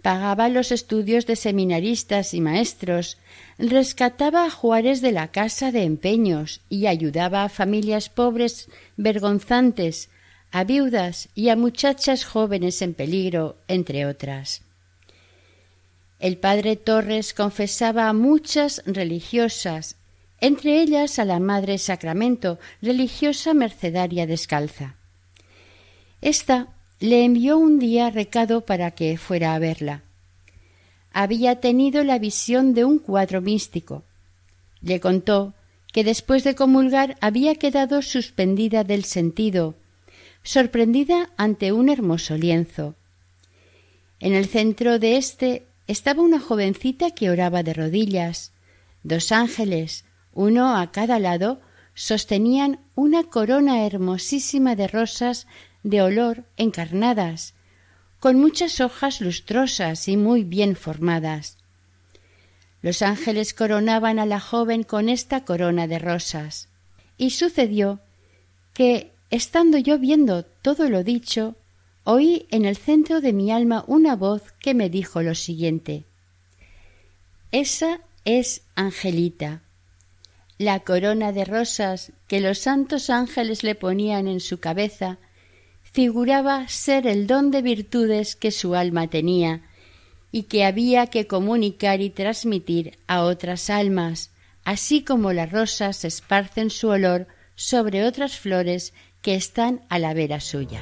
[0.00, 3.18] Pagaba los estudios de seminaristas y maestros,
[3.58, 10.08] rescataba a Juárez de la casa de empeños y ayudaba a familias pobres vergonzantes,
[10.52, 14.67] a viudas y a muchachas jóvenes en peligro, entre otras.
[16.18, 19.96] El padre Torres confesaba a muchas religiosas,
[20.40, 24.96] entre ellas a la Madre Sacramento, religiosa mercedaria descalza.
[26.20, 30.02] Esta le envió un día recado para que fuera a verla.
[31.12, 34.04] Había tenido la visión de un cuadro místico.
[34.80, 35.54] Le contó
[35.92, 39.76] que después de comulgar había quedado suspendida del sentido,
[40.42, 42.96] sorprendida ante un hermoso lienzo.
[44.20, 48.52] En el centro de éste estaba una jovencita que oraba de rodillas.
[49.02, 51.60] Dos ángeles, uno a cada lado,
[51.94, 55.46] sostenían una corona hermosísima de rosas
[55.82, 57.54] de olor encarnadas,
[58.20, 61.56] con muchas hojas lustrosas y muy bien formadas.
[62.82, 66.68] Los ángeles coronaban a la joven con esta corona de rosas.
[67.16, 68.00] Y sucedió
[68.74, 71.56] que, estando yo viendo todo lo dicho,
[72.10, 76.04] oí en el centro de mi alma una voz que me dijo lo siguiente
[77.52, 79.60] Esa es Angelita.
[80.56, 85.18] La corona de rosas que los santos ángeles le ponían en su cabeza
[85.82, 89.60] figuraba ser el don de virtudes que su alma tenía
[90.32, 94.30] y que había que comunicar y transmitir a otras almas,
[94.64, 100.40] así como las rosas esparcen su olor sobre otras flores que están a la vera
[100.40, 100.80] suya.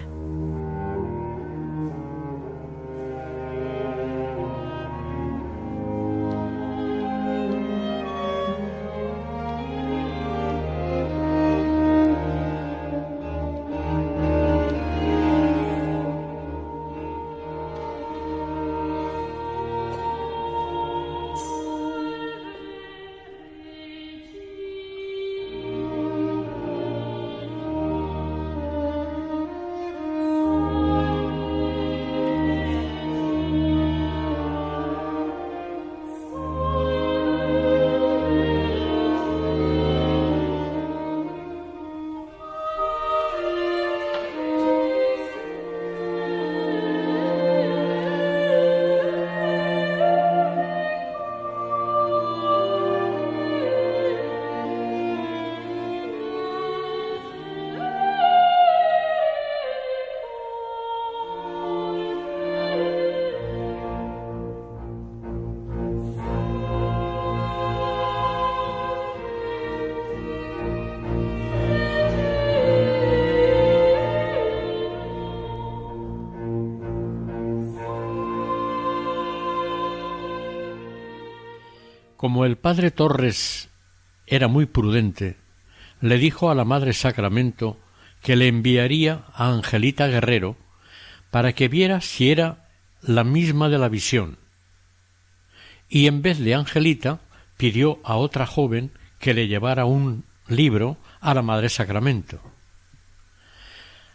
[82.26, 83.68] Como el padre Torres
[84.26, 85.36] era muy prudente,
[86.00, 87.78] le dijo a la Madre Sacramento
[88.20, 90.56] que le enviaría a Angelita Guerrero
[91.30, 92.68] para que viera si era
[93.00, 94.38] la misma de la visión.
[95.88, 97.20] Y en vez de Angelita
[97.58, 102.40] pidió a otra joven que le llevara un libro a la Madre Sacramento.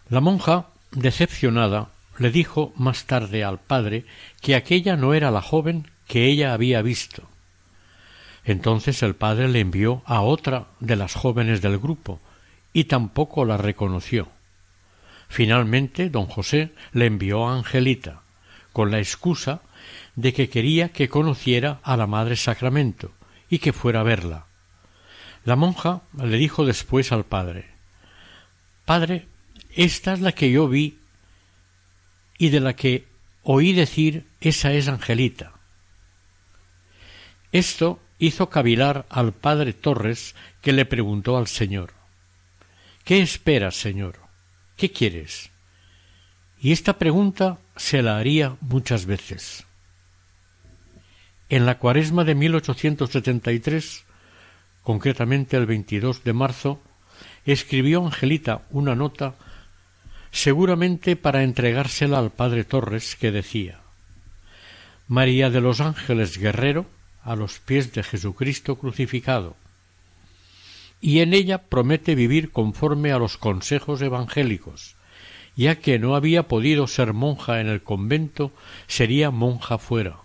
[0.10, 4.04] La monja, decepcionada, le dijo más tarde al padre
[4.42, 7.31] que aquella no era la joven que ella había visto.
[8.44, 12.20] Entonces el padre le envió a otra de las jóvenes del grupo,
[12.74, 14.30] y tampoco la reconoció.
[15.28, 18.22] Finalmente don José le envió a Angelita,
[18.74, 19.62] con la excusa
[20.16, 23.12] de que quería que conociera a la Madre Sacramento
[23.50, 24.46] y que fuera a verla.
[25.44, 27.72] La monja le dijo después al padre
[28.86, 29.28] Padre,
[29.76, 31.00] esta es la que yo vi
[32.38, 33.08] y de la que
[33.44, 35.54] oí decir esa es Angelita.
[37.52, 41.94] Esto hizo cavilar al padre Torres, que le preguntó al señor
[43.04, 44.20] ¿Qué esperas, señor?
[44.78, 45.50] ¿Qué quieres?
[46.60, 49.66] Y esta pregunta se la haría muchas veces.
[51.50, 54.06] En la cuaresma de 1873,
[54.84, 56.80] concretamente el 22 de marzo,
[57.46, 59.34] escribió Angelita una nota
[60.30, 63.82] seguramente para entregársela al padre Torres, que decía
[65.08, 66.86] María de los Ángeles Guerrero,
[67.24, 69.56] a los pies de Jesucristo crucificado,
[71.00, 74.96] y en ella promete vivir conforme a los consejos evangélicos,
[75.56, 78.52] ya que no había podido ser monja en el convento,
[78.88, 80.18] sería monja fuera.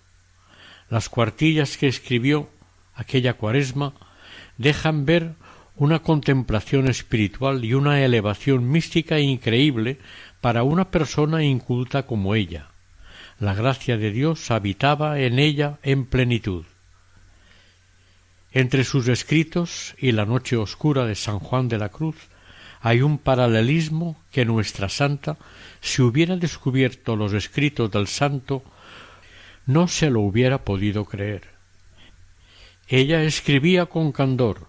[0.89, 2.49] Las cuartillas que escribió
[2.93, 3.93] aquella cuaresma
[4.57, 5.33] dejan ver
[5.75, 9.99] una contemplación espiritual y una elevación mística increíble
[10.41, 12.69] para una persona inculta como ella.
[13.39, 16.65] La gracia de Dios habitaba en ella en plenitud.
[18.51, 22.15] Entre sus escritos y la noche oscura de San Juan de la Cruz
[22.79, 25.37] hay un paralelismo que nuestra santa,
[25.81, 28.63] si hubiera descubierto los escritos del santo,
[29.65, 31.43] no se lo hubiera podido creer.
[32.87, 34.67] Ella escribía con candor,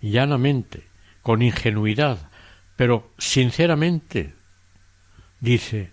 [0.00, 0.84] llanamente,
[1.22, 2.30] con ingenuidad,
[2.76, 4.34] pero sinceramente,
[5.40, 5.90] dice,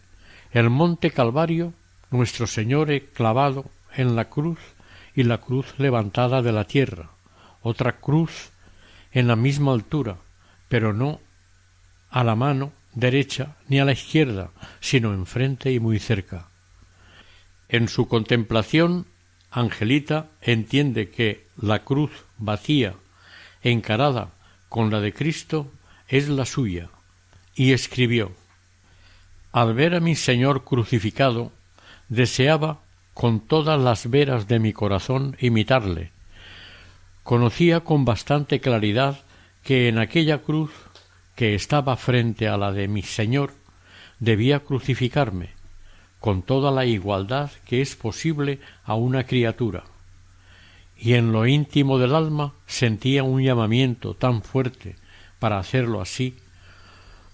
[0.52, 1.74] el monte Calvario,
[2.12, 4.60] nuestro Señor clavado en la cruz
[5.14, 7.15] y la cruz levantada de la tierra,
[7.66, 8.52] otra cruz
[9.12, 10.18] en la misma altura,
[10.70, 11.20] pero no
[12.12, 16.50] a la mano derecha ni a la izquierda, sino enfrente y muy cerca.
[17.68, 19.08] En su contemplación,
[19.50, 22.94] Angelita entiende que la cruz vacía
[23.64, 24.30] encarada
[24.70, 25.72] con la de Cristo
[26.08, 26.90] es la suya,
[27.56, 28.32] y escribió
[29.52, 31.52] Al ver a mi Señor crucificado,
[32.10, 32.82] deseaba
[33.16, 36.15] con todas las veras de mi corazón imitarle.
[37.26, 39.18] Conocía con bastante claridad
[39.64, 40.70] que en aquella cruz
[41.36, 43.52] que estaba frente a la de mi Señor
[44.20, 45.50] debía crucificarme,
[46.20, 49.86] con toda la igualdad que es posible a una criatura.
[51.00, 54.96] Y en lo íntimo del alma sentía un llamamiento tan fuerte
[55.40, 56.38] para hacerlo así,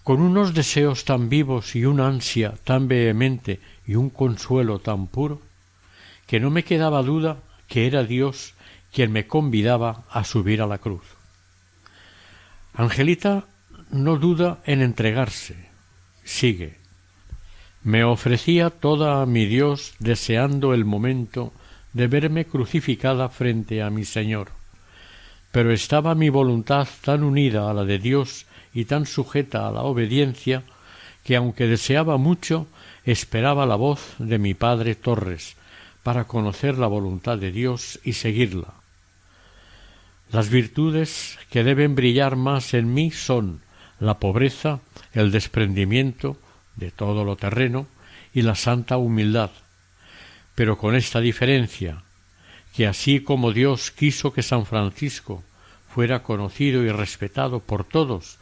[0.03, 5.41] con unos deseos tan vivos y una ansia tan vehemente y un consuelo tan puro,
[6.27, 8.53] que no me quedaba duda que era Dios
[8.91, 11.03] quien me convidaba a subir a la cruz.
[12.73, 13.45] Angelita
[13.91, 15.69] no duda en entregarse.
[16.23, 16.79] Sigue.
[17.83, 21.51] Me ofrecía toda a mi Dios deseando el momento
[21.93, 24.49] de verme crucificada frente a mi Señor.
[25.51, 29.81] Pero estaba mi voluntad tan unida a la de Dios y tan sujeta a la
[29.81, 30.63] obediencia
[31.23, 32.67] que aunque deseaba mucho,
[33.03, 35.55] esperaba la voz de mi padre Torres
[36.03, 38.80] para conocer la voluntad de Dios y seguirla.
[40.31, 43.61] Las virtudes que deben brillar más en mí son
[43.99, 44.79] la pobreza,
[45.13, 46.37] el desprendimiento
[46.77, 47.87] de todo lo terreno
[48.33, 49.51] y la santa humildad,
[50.55, 52.03] pero con esta diferencia
[52.73, 55.43] que así como Dios quiso que San Francisco
[55.93, 58.37] fuera conocido y respetado por todos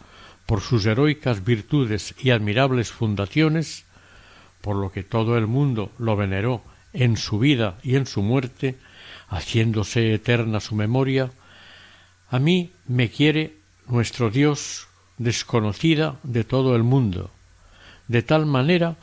[0.45, 3.85] por sus heroicas virtudes y admirables fundaciones,
[4.61, 6.63] por lo que todo el mundo lo veneró
[6.93, 8.77] en su vida y en su muerte,
[9.27, 11.31] haciéndose eterna su memoria,
[12.29, 13.55] a mí me quiere
[13.87, 17.31] nuestro Dios desconocida de todo el mundo,
[18.07, 18.95] de tal manera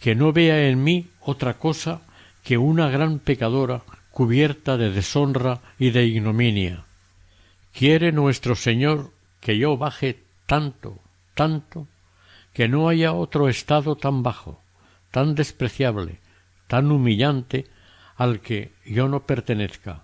[0.00, 2.02] que no vea en mí otra cosa
[2.42, 6.84] que una gran pecadora cubierta de deshonra y de ignominia.
[7.72, 10.98] Quiere nuestro Señor que yo baje tanto,
[11.34, 11.86] tanto,
[12.52, 14.60] que no haya otro estado tan bajo,
[15.10, 16.18] tan despreciable,
[16.66, 17.66] tan humillante
[18.16, 20.02] al que yo no pertenezca.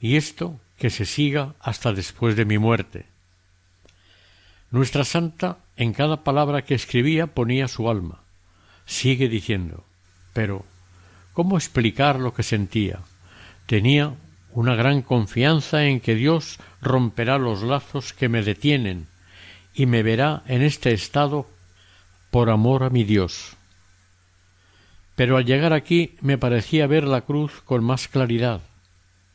[0.00, 3.06] y esto que se siga hasta después de mi muerte.
[4.70, 8.22] Nuestra santa en cada palabra que escribía ponía su alma.
[8.86, 9.84] Sigue diciendo,
[10.32, 10.64] pero
[11.32, 13.00] ¿cómo explicar lo que sentía?
[13.66, 14.14] Tenía
[14.52, 19.08] una gran confianza en que Dios romperá los lazos que me detienen
[19.74, 21.46] y me verá en este estado
[22.30, 23.56] por amor a mi Dios.
[25.16, 28.60] Pero al llegar aquí me parecía ver la cruz con más claridad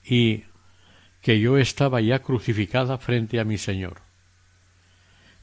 [0.04, 0.44] y
[1.24, 4.02] que yo estaba ya crucificada frente a mi Señor.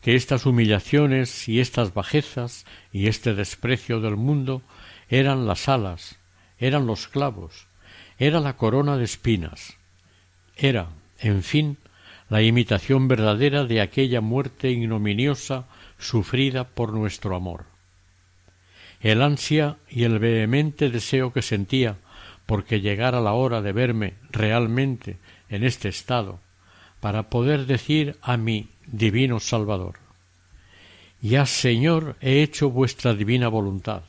[0.02, 4.62] Que estas humillaciones y estas bajezas y este desprecio del mundo
[5.08, 6.18] eran las alas,
[6.58, 7.66] eran los clavos,
[8.18, 9.78] era la corona de espinas,
[10.54, 11.78] era, en fin,
[12.28, 15.66] la imitación verdadera de aquella muerte ignominiosa
[15.98, 17.64] sufrida por nuestro amor.
[19.00, 21.96] El ansia y el vehemente deseo que sentía
[22.44, 25.16] porque llegara la hora de verme realmente
[25.50, 26.40] en este estado,
[27.00, 29.98] para poder decir a mi divino Salvador
[31.20, 34.02] Ya, Señor, he hecho vuestra divina voluntad.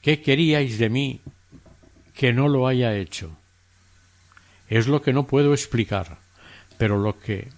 [0.00, 1.20] ¿Qué queríais de mí
[2.14, 3.36] que no lo haya hecho?
[4.68, 6.18] Es lo que no puedo explicar,
[6.78, 7.48] pero lo que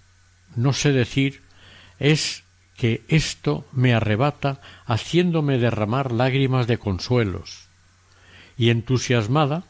[0.57, 1.43] no sé decir
[1.99, 2.45] es
[2.76, 7.68] que esto me arrebata haciéndome derramar lágrimas de consuelos.
[8.57, 9.64] Y entusiasmada,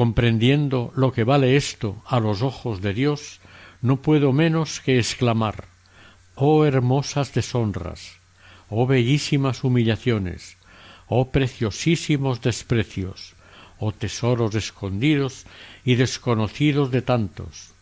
[0.00, 3.38] comprendiendo lo que vale esto a los ojos de Dios,
[3.82, 5.66] no puedo menos que exclamar
[6.36, 8.16] Oh hermosas deshonras,
[8.70, 10.56] oh bellísimas humillaciones,
[11.06, 13.34] oh preciosísimos desprecios,
[13.78, 15.44] oh tesoros escondidos
[15.84, 17.74] y desconocidos de tantos.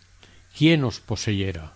[0.59, 1.75] ¿Quién os poseyera?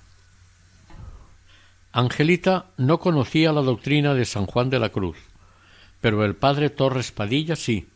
[1.92, 5.18] Angelita no conocía la doctrina de San Juan de la Cruz,
[6.00, 7.91] pero el padre Torres Padilla sí,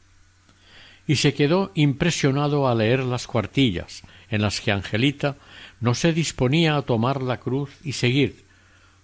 [1.07, 5.37] y se quedó impresionado al leer las cuartillas, en las que Angelita
[5.81, 8.45] no se disponía a tomar la cruz y seguir,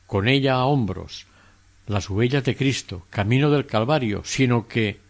[0.06, 1.26] con ella a hombros,
[1.86, 5.00] las huellas de Cristo, camino del Calvario, sino que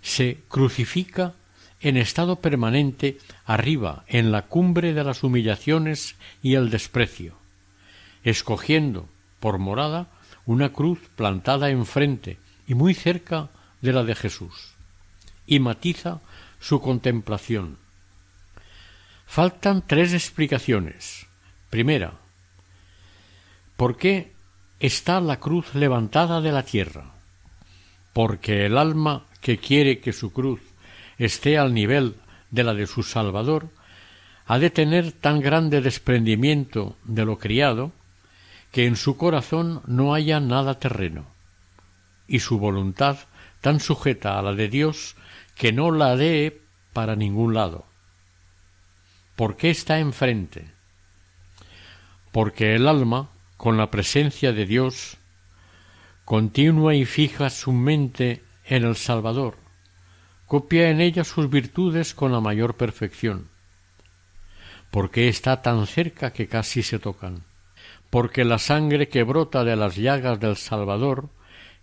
[0.00, 1.34] se crucifica
[1.80, 7.36] en estado permanente arriba, en la cumbre de las humillaciones y el desprecio,
[8.24, 9.08] escogiendo
[9.40, 10.08] por morada
[10.44, 14.72] una cruz plantada enfrente y muy cerca de la de Jesús,
[15.46, 16.20] y matiza
[16.60, 17.78] su contemplación.
[19.26, 21.26] Faltan tres explicaciones.
[21.70, 22.14] Primera,
[23.76, 24.32] ¿por qué
[24.80, 27.12] está la cruz levantada de la tierra?
[28.12, 30.60] Porque el alma que quiere que su cruz
[31.18, 32.16] esté al nivel
[32.50, 33.68] de la de su Salvador,
[34.46, 37.92] ha de tener tan grande desprendimiento de lo criado
[38.72, 41.26] que en su corazón no haya nada terreno,
[42.26, 43.18] y su voluntad
[43.60, 45.16] tan sujeta a la de Dios
[45.58, 47.84] que no la dé para ningún lado.
[49.36, 50.70] ¿Por qué está enfrente?
[52.32, 55.18] Porque el alma, con la presencia de Dios,
[56.24, 59.56] continua y fija su mente en el Salvador,
[60.46, 63.48] copia en ella sus virtudes con la mayor perfección.
[64.90, 67.44] ¿Por qué está tan cerca que casi se tocan?
[68.10, 71.28] porque la sangre que brota de las llagas del Salvador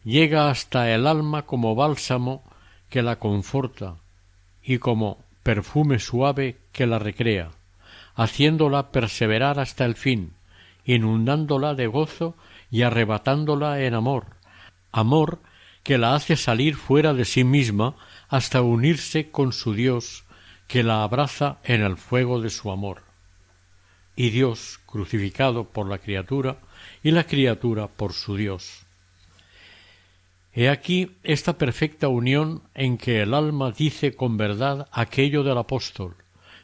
[0.03, 2.43] llega hasta el alma como bálsamo
[2.89, 3.97] que la conforta
[4.63, 7.51] y como perfume suave que la recrea,
[8.15, 10.33] haciéndola perseverar hasta el fin,
[10.85, 12.35] inundándola de gozo
[12.71, 14.25] y arrebatándola en amor,
[14.91, 15.39] amor
[15.83, 17.95] que la hace salir fuera de sí misma
[18.27, 20.23] hasta unirse con su Dios,
[20.67, 23.05] que la abraza en el fuego de su amor
[24.15, 26.57] y Dios crucificado por la criatura
[27.03, 28.84] y la criatura por su Dios.
[30.57, 36.15] He aquí esta perfecta unión en que el alma dice con verdad aquello del apóstol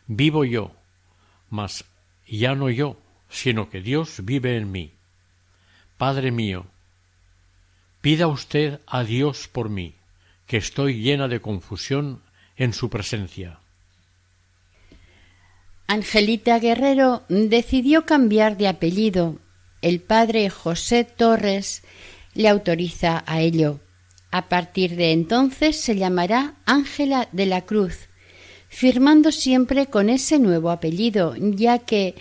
[0.08, 0.72] vivo yo,
[1.50, 1.86] mas
[2.28, 2.98] ya no yo,
[3.30, 4.94] sino que Dios vive en mí.
[5.98, 6.66] Padre mío,
[8.02, 9.96] pida usted a Dios por mí,
[10.48, 12.22] que estoy llena de confusión
[12.58, 13.60] en su presencia.
[15.88, 19.39] Angelita Guerrero decidió cambiar de apellido.
[19.82, 21.84] El padre José Torres
[22.34, 23.79] le autoriza a ello.
[24.32, 28.07] A partir de entonces se llamará Ángela de la Cruz,
[28.69, 32.15] firmando siempre con ese nuevo apellido, ya que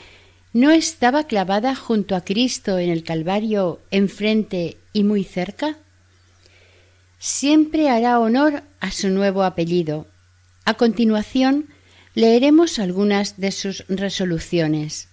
[0.52, 5.78] no estaba clavada junto a Cristo en el Calvario enfrente y muy cerca.
[7.20, 10.08] Siempre hará honor a su nuevo apellido.
[10.64, 11.68] A continuación,
[12.14, 15.09] leeremos algunas de sus resoluciones.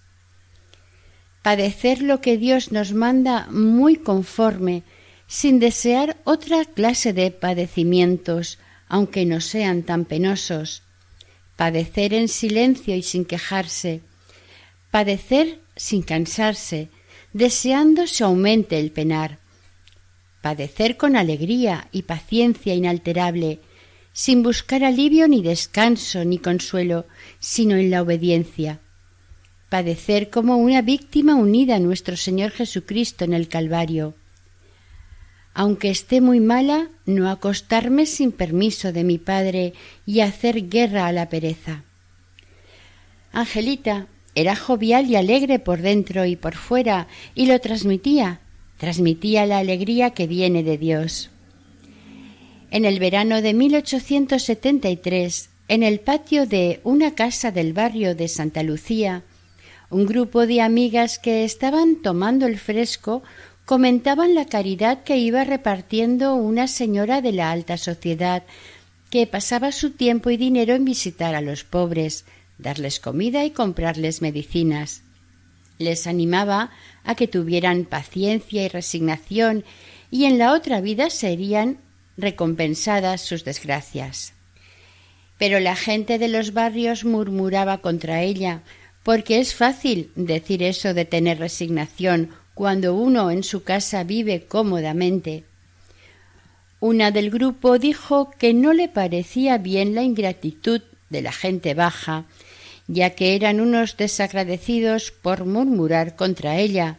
[1.42, 4.82] Padecer lo que Dios nos manda muy conforme,
[5.26, 8.58] sin desear otra clase de padecimientos,
[8.88, 10.82] aunque no sean tan penosos.
[11.56, 14.00] padecer en silencio y sin quejarse,
[14.92, 16.88] padecer sin cansarse,
[17.32, 19.40] deseando se aumente el penar,
[20.40, 23.58] padecer con alegría y paciencia inalterable,
[24.12, 27.06] sin buscar alivio ni descanso ni consuelo,
[27.40, 28.80] sino en la obediencia,
[29.68, 34.14] padecer como una víctima unida a nuestro Señor Jesucristo en el Calvario,
[35.58, 39.72] aunque esté muy mala, no acostarme sin permiso de mi padre
[40.06, 41.82] y hacer guerra a la pereza.
[43.32, 44.06] Angelita
[44.36, 48.38] era jovial y alegre por dentro y por fuera, y lo transmitía,
[48.76, 51.30] transmitía la alegría que viene de Dios.
[52.70, 58.62] En el verano de 1873, en el patio de una casa del barrio de Santa
[58.62, 59.24] Lucía,
[59.90, 63.22] un grupo de amigas que estaban tomando el fresco
[63.64, 68.44] comentaban la caridad que iba repartiendo una señora de la alta sociedad
[69.10, 72.24] que pasaba su tiempo y dinero en visitar a los pobres,
[72.58, 75.02] darles comida y comprarles medicinas.
[75.78, 76.70] Les animaba
[77.04, 79.64] a que tuvieran paciencia y resignación
[80.10, 81.78] y en la otra vida serían
[82.16, 84.34] recompensadas sus desgracias.
[85.38, 88.62] Pero la gente de los barrios murmuraba contra ella,
[89.08, 95.44] porque es fácil decir eso de tener resignación cuando uno en su casa vive cómodamente.
[96.78, 102.26] Una del grupo dijo que no le parecía bien la ingratitud de la gente baja
[102.86, 106.98] ya que eran unos desagradecidos por murmurar contra ella,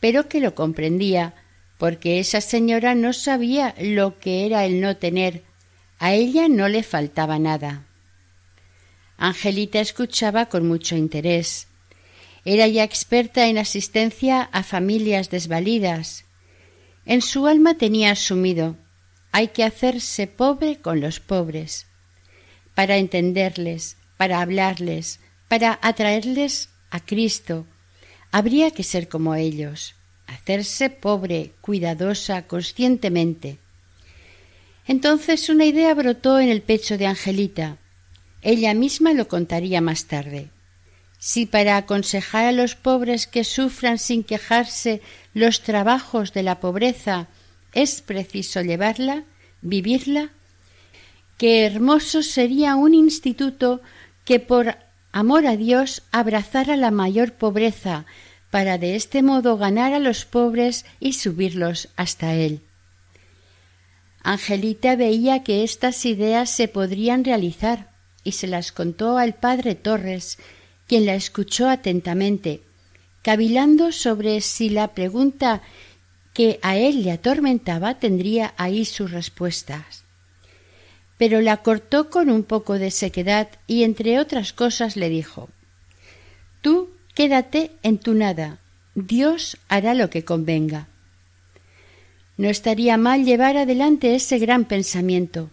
[0.00, 1.34] pero que lo comprendía,
[1.76, 5.42] porque esa señora no sabía lo que era el no tener,
[5.98, 7.82] a ella no le faltaba nada.
[9.22, 11.68] Angelita escuchaba con mucho interés.
[12.44, 16.24] Era ya experta en asistencia a familias desvalidas.
[17.06, 18.76] En su alma tenía asumido
[19.32, 21.86] hay que hacerse pobre con los pobres,
[22.74, 27.66] para entenderles, para hablarles, para atraerles a Cristo,
[28.30, 29.94] habría que ser como ellos,
[30.26, 33.58] hacerse pobre, cuidadosa, conscientemente.
[34.86, 37.78] Entonces una idea brotó en el pecho de Angelita.
[38.42, 40.50] Ella misma lo contaría más tarde.
[41.18, 45.00] Si para aconsejar a los pobres que sufran sin quejarse
[45.34, 47.28] los trabajos de la pobreza
[47.72, 49.22] es preciso llevarla,
[49.60, 50.30] vivirla,
[51.38, 53.80] qué hermoso sería un instituto
[54.24, 54.76] que por
[55.12, 58.04] amor a Dios abrazara la mayor pobreza,
[58.50, 62.60] para de este modo ganar a los pobres y subirlos hasta él.
[64.22, 67.91] Angelita veía que estas ideas se podrían realizar
[68.24, 70.38] y se las contó al padre Torres,
[70.86, 72.62] quien la escuchó atentamente,
[73.22, 75.62] cavilando sobre si la pregunta
[76.34, 80.02] que a él le atormentaba tendría ahí sus respuestas
[81.22, 85.50] pero la cortó con un poco de sequedad y entre otras cosas le dijo
[86.62, 88.58] Tú quédate en tu nada,
[88.96, 90.88] Dios hará lo que convenga.
[92.36, 95.50] No estaría mal llevar adelante ese gran pensamiento,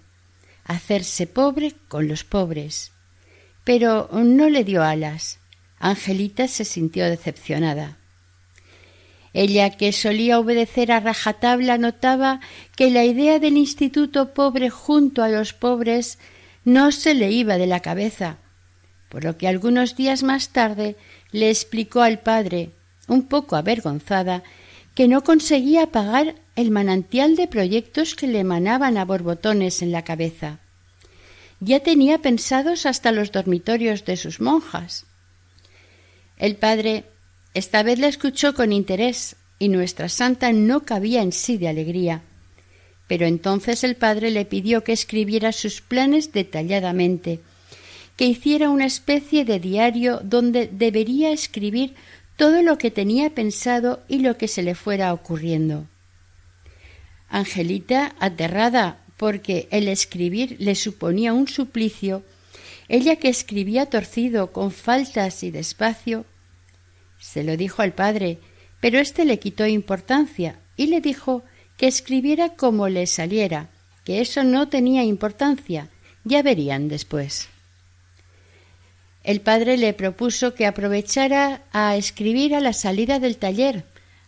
[0.70, 2.94] hacerse pobre con los pobres.
[3.66, 5.40] Pero no le dio alas.
[5.80, 7.98] Angelita se sintió decepcionada.
[9.34, 12.40] Ella, que solía obedecer a rajatabla, notaba
[12.76, 16.20] que la idea del instituto pobre junto a los pobres
[16.66, 18.38] no se le iba de la cabeza,
[19.10, 20.98] por lo que algunos días más tarde
[21.32, 22.72] le explicó al padre,
[23.08, 24.44] un poco avergonzada,
[24.94, 30.04] que no conseguía pagar el manantial de proyectos que le emanaban a borbotones en la
[30.04, 30.60] cabeza.
[31.62, 35.06] Ya tenía pensados hasta los dormitorios de sus monjas.
[36.38, 37.06] El padre
[37.54, 42.24] esta vez la escuchó con interés y nuestra santa no cabía en sí de alegría.
[43.08, 47.40] Pero entonces el padre le pidió que escribiera sus planes detalladamente,
[48.18, 51.96] que hiciera una especie de diario donde debería escribir
[52.36, 55.88] todo lo que tenía pensado y lo que se le fuera ocurriendo.
[57.30, 62.24] Angelita, aterrada porque el escribir le suponía un suplicio,
[62.88, 66.26] ella que escribía torcido, con faltas y despacio,
[67.20, 68.40] se lo dijo al padre,
[68.80, 71.44] pero éste le quitó importancia y le dijo
[71.78, 73.70] que escribiera como le saliera,
[74.06, 75.90] que eso no tenía importancia,
[76.24, 77.50] ya verían después.
[79.24, 83.84] El padre le propuso que aprovechara a escribir a la salida del taller,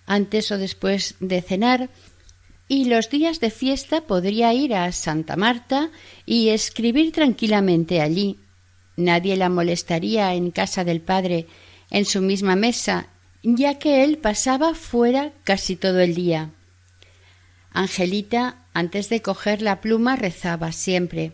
[0.06, 1.90] antes o después de cenar,
[2.68, 5.92] y los días de fiesta podría ir a Santa Marta
[6.26, 8.40] y escribir tranquilamente allí.
[8.96, 11.48] Nadie la molestaría en casa del padre,
[11.90, 13.08] en su misma mesa,
[13.44, 16.52] ya que él pasaba fuera casi todo el día.
[17.72, 21.34] Angelita, antes de coger la pluma, rezaba siempre.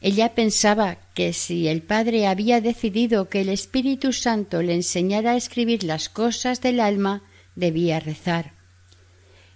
[0.00, 5.36] Ella pensaba que si el padre había decidido que el Espíritu Santo le enseñara a
[5.36, 7.22] escribir las cosas del alma,
[7.54, 8.55] debía rezar.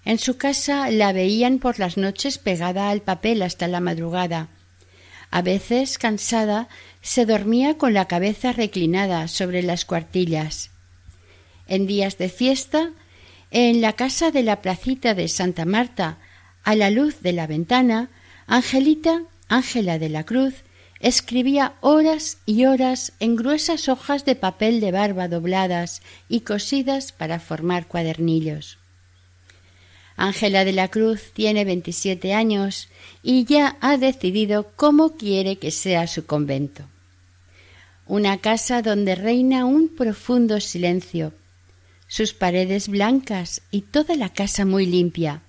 [0.05, 4.49] En su casa la veían por las noches pegada al papel hasta la madrugada.
[5.31, 6.69] A veces, cansada,
[7.03, 10.71] se dormía con la cabeza reclinada sobre las cuartillas.
[11.69, 12.91] En días de fiesta,
[13.51, 16.19] en la casa de la placita de Santa Marta,
[16.65, 18.11] a la luz de la ventana,
[18.47, 20.65] Angelita, Ángela de la Cruz,
[20.99, 27.39] escribía horas y horas en gruesas hojas de papel de barba dobladas y cosidas para
[27.39, 28.80] formar cuadernillos.
[30.17, 32.89] Ángela de la Cruz tiene veintisiete años
[33.23, 36.85] y ya ha decidido cómo quiere que sea su convento.
[38.07, 41.33] Una casa donde reina un profundo silencio,
[42.07, 45.43] sus paredes blancas y toda la casa muy limpia.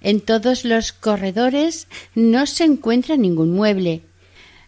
[0.00, 4.02] En todos los corredores no se encuentra ningún mueble,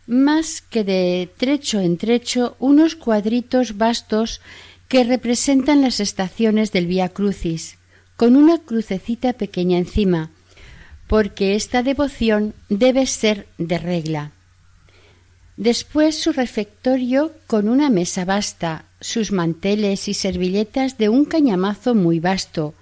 [0.07, 4.41] más que de trecho en trecho unos cuadritos vastos
[4.89, 7.79] que representan las estaciones del Vía Crucis
[8.19, 10.33] con una crucecita pequeña encima,
[11.07, 14.33] porque esta devoción debe ser de regla.
[15.57, 22.19] Después su refectorio con una mesa vasta, sus manteles y servilletas de un cañamazo muy
[22.19, 22.75] vasto.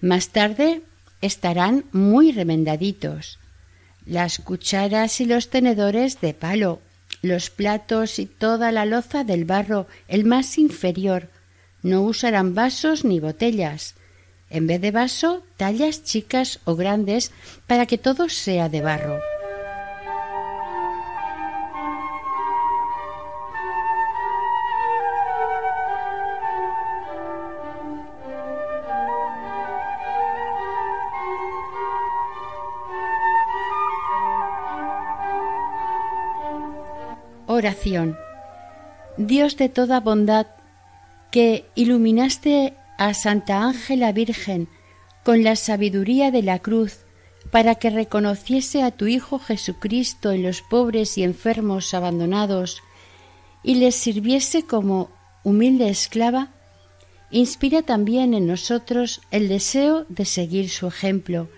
[0.00, 0.80] Más tarde
[1.20, 3.38] estarán muy remendaditos.
[4.06, 6.80] Las cucharas y los tenedores de palo,
[7.20, 11.28] los platos y toda la loza del barro, el más inferior.
[11.82, 13.94] No usarán vasos ni botellas.
[14.54, 17.32] En vez de vaso, tallas chicas o grandes
[17.66, 19.18] para que todo sea de barro.
[37.48, 38.16] Oración.
[39.16, 40.46] Dios de toda bondad,
[41.32, 44.68] que iluminaste a Santa Ángela Virgen
[45.24, 46.98] con la sabiduría de la cruz
[47.50, 52.82] para que reconociese a tu Hijo Jesucristo en los pobres y enfermos abandonados
[53.62, 55.10] y les sirviese como
[55.42, 56.50] humilde esclava,
[57.30, 61.48] inspira también en nosotros el deseo de seguir su ejemplo,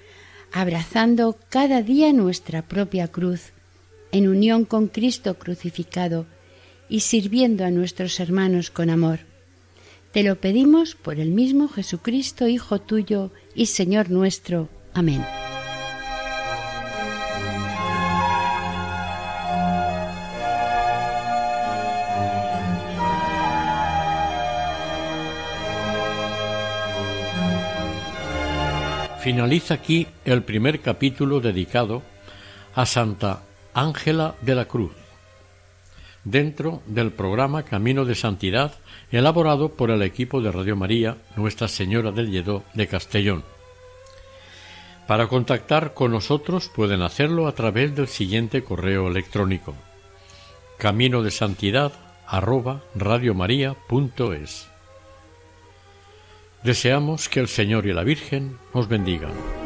[0.53, 3.53] abrazando cada día nuestra propia cruz,
[4.13, 6.27] en unión con Cristo crucificado
[6.89, 9.26] y sirviendo a nuestros hermanos con amor.
[10.17, 14.71] Te lo pedimos por el mismo Jesucristo, Hijo tuyo y Señor nuestro.
[14.95, 15.23] Amén.
[29.21, 32.03] Finaliza aquí el primer capítulo dedicado
[32.75, 33.43] a Santa
[33.75, 34.93] Ángela de la Cruz,
[36.27, 38.75] dentro del programa Camino de Santidad
[39.13, 43.45] elaborado por el equipo de Radio María Nuestra Señora del Lledó de Castellón.
[45.07, 49.75] Para contactar con nosotros pueden hacerlo a través del siguiente correo electrónico
[50.79, 51.93] camino de santidad
[56.65, 59.66] Deseamos que el Señor y la Virgen os bendigan.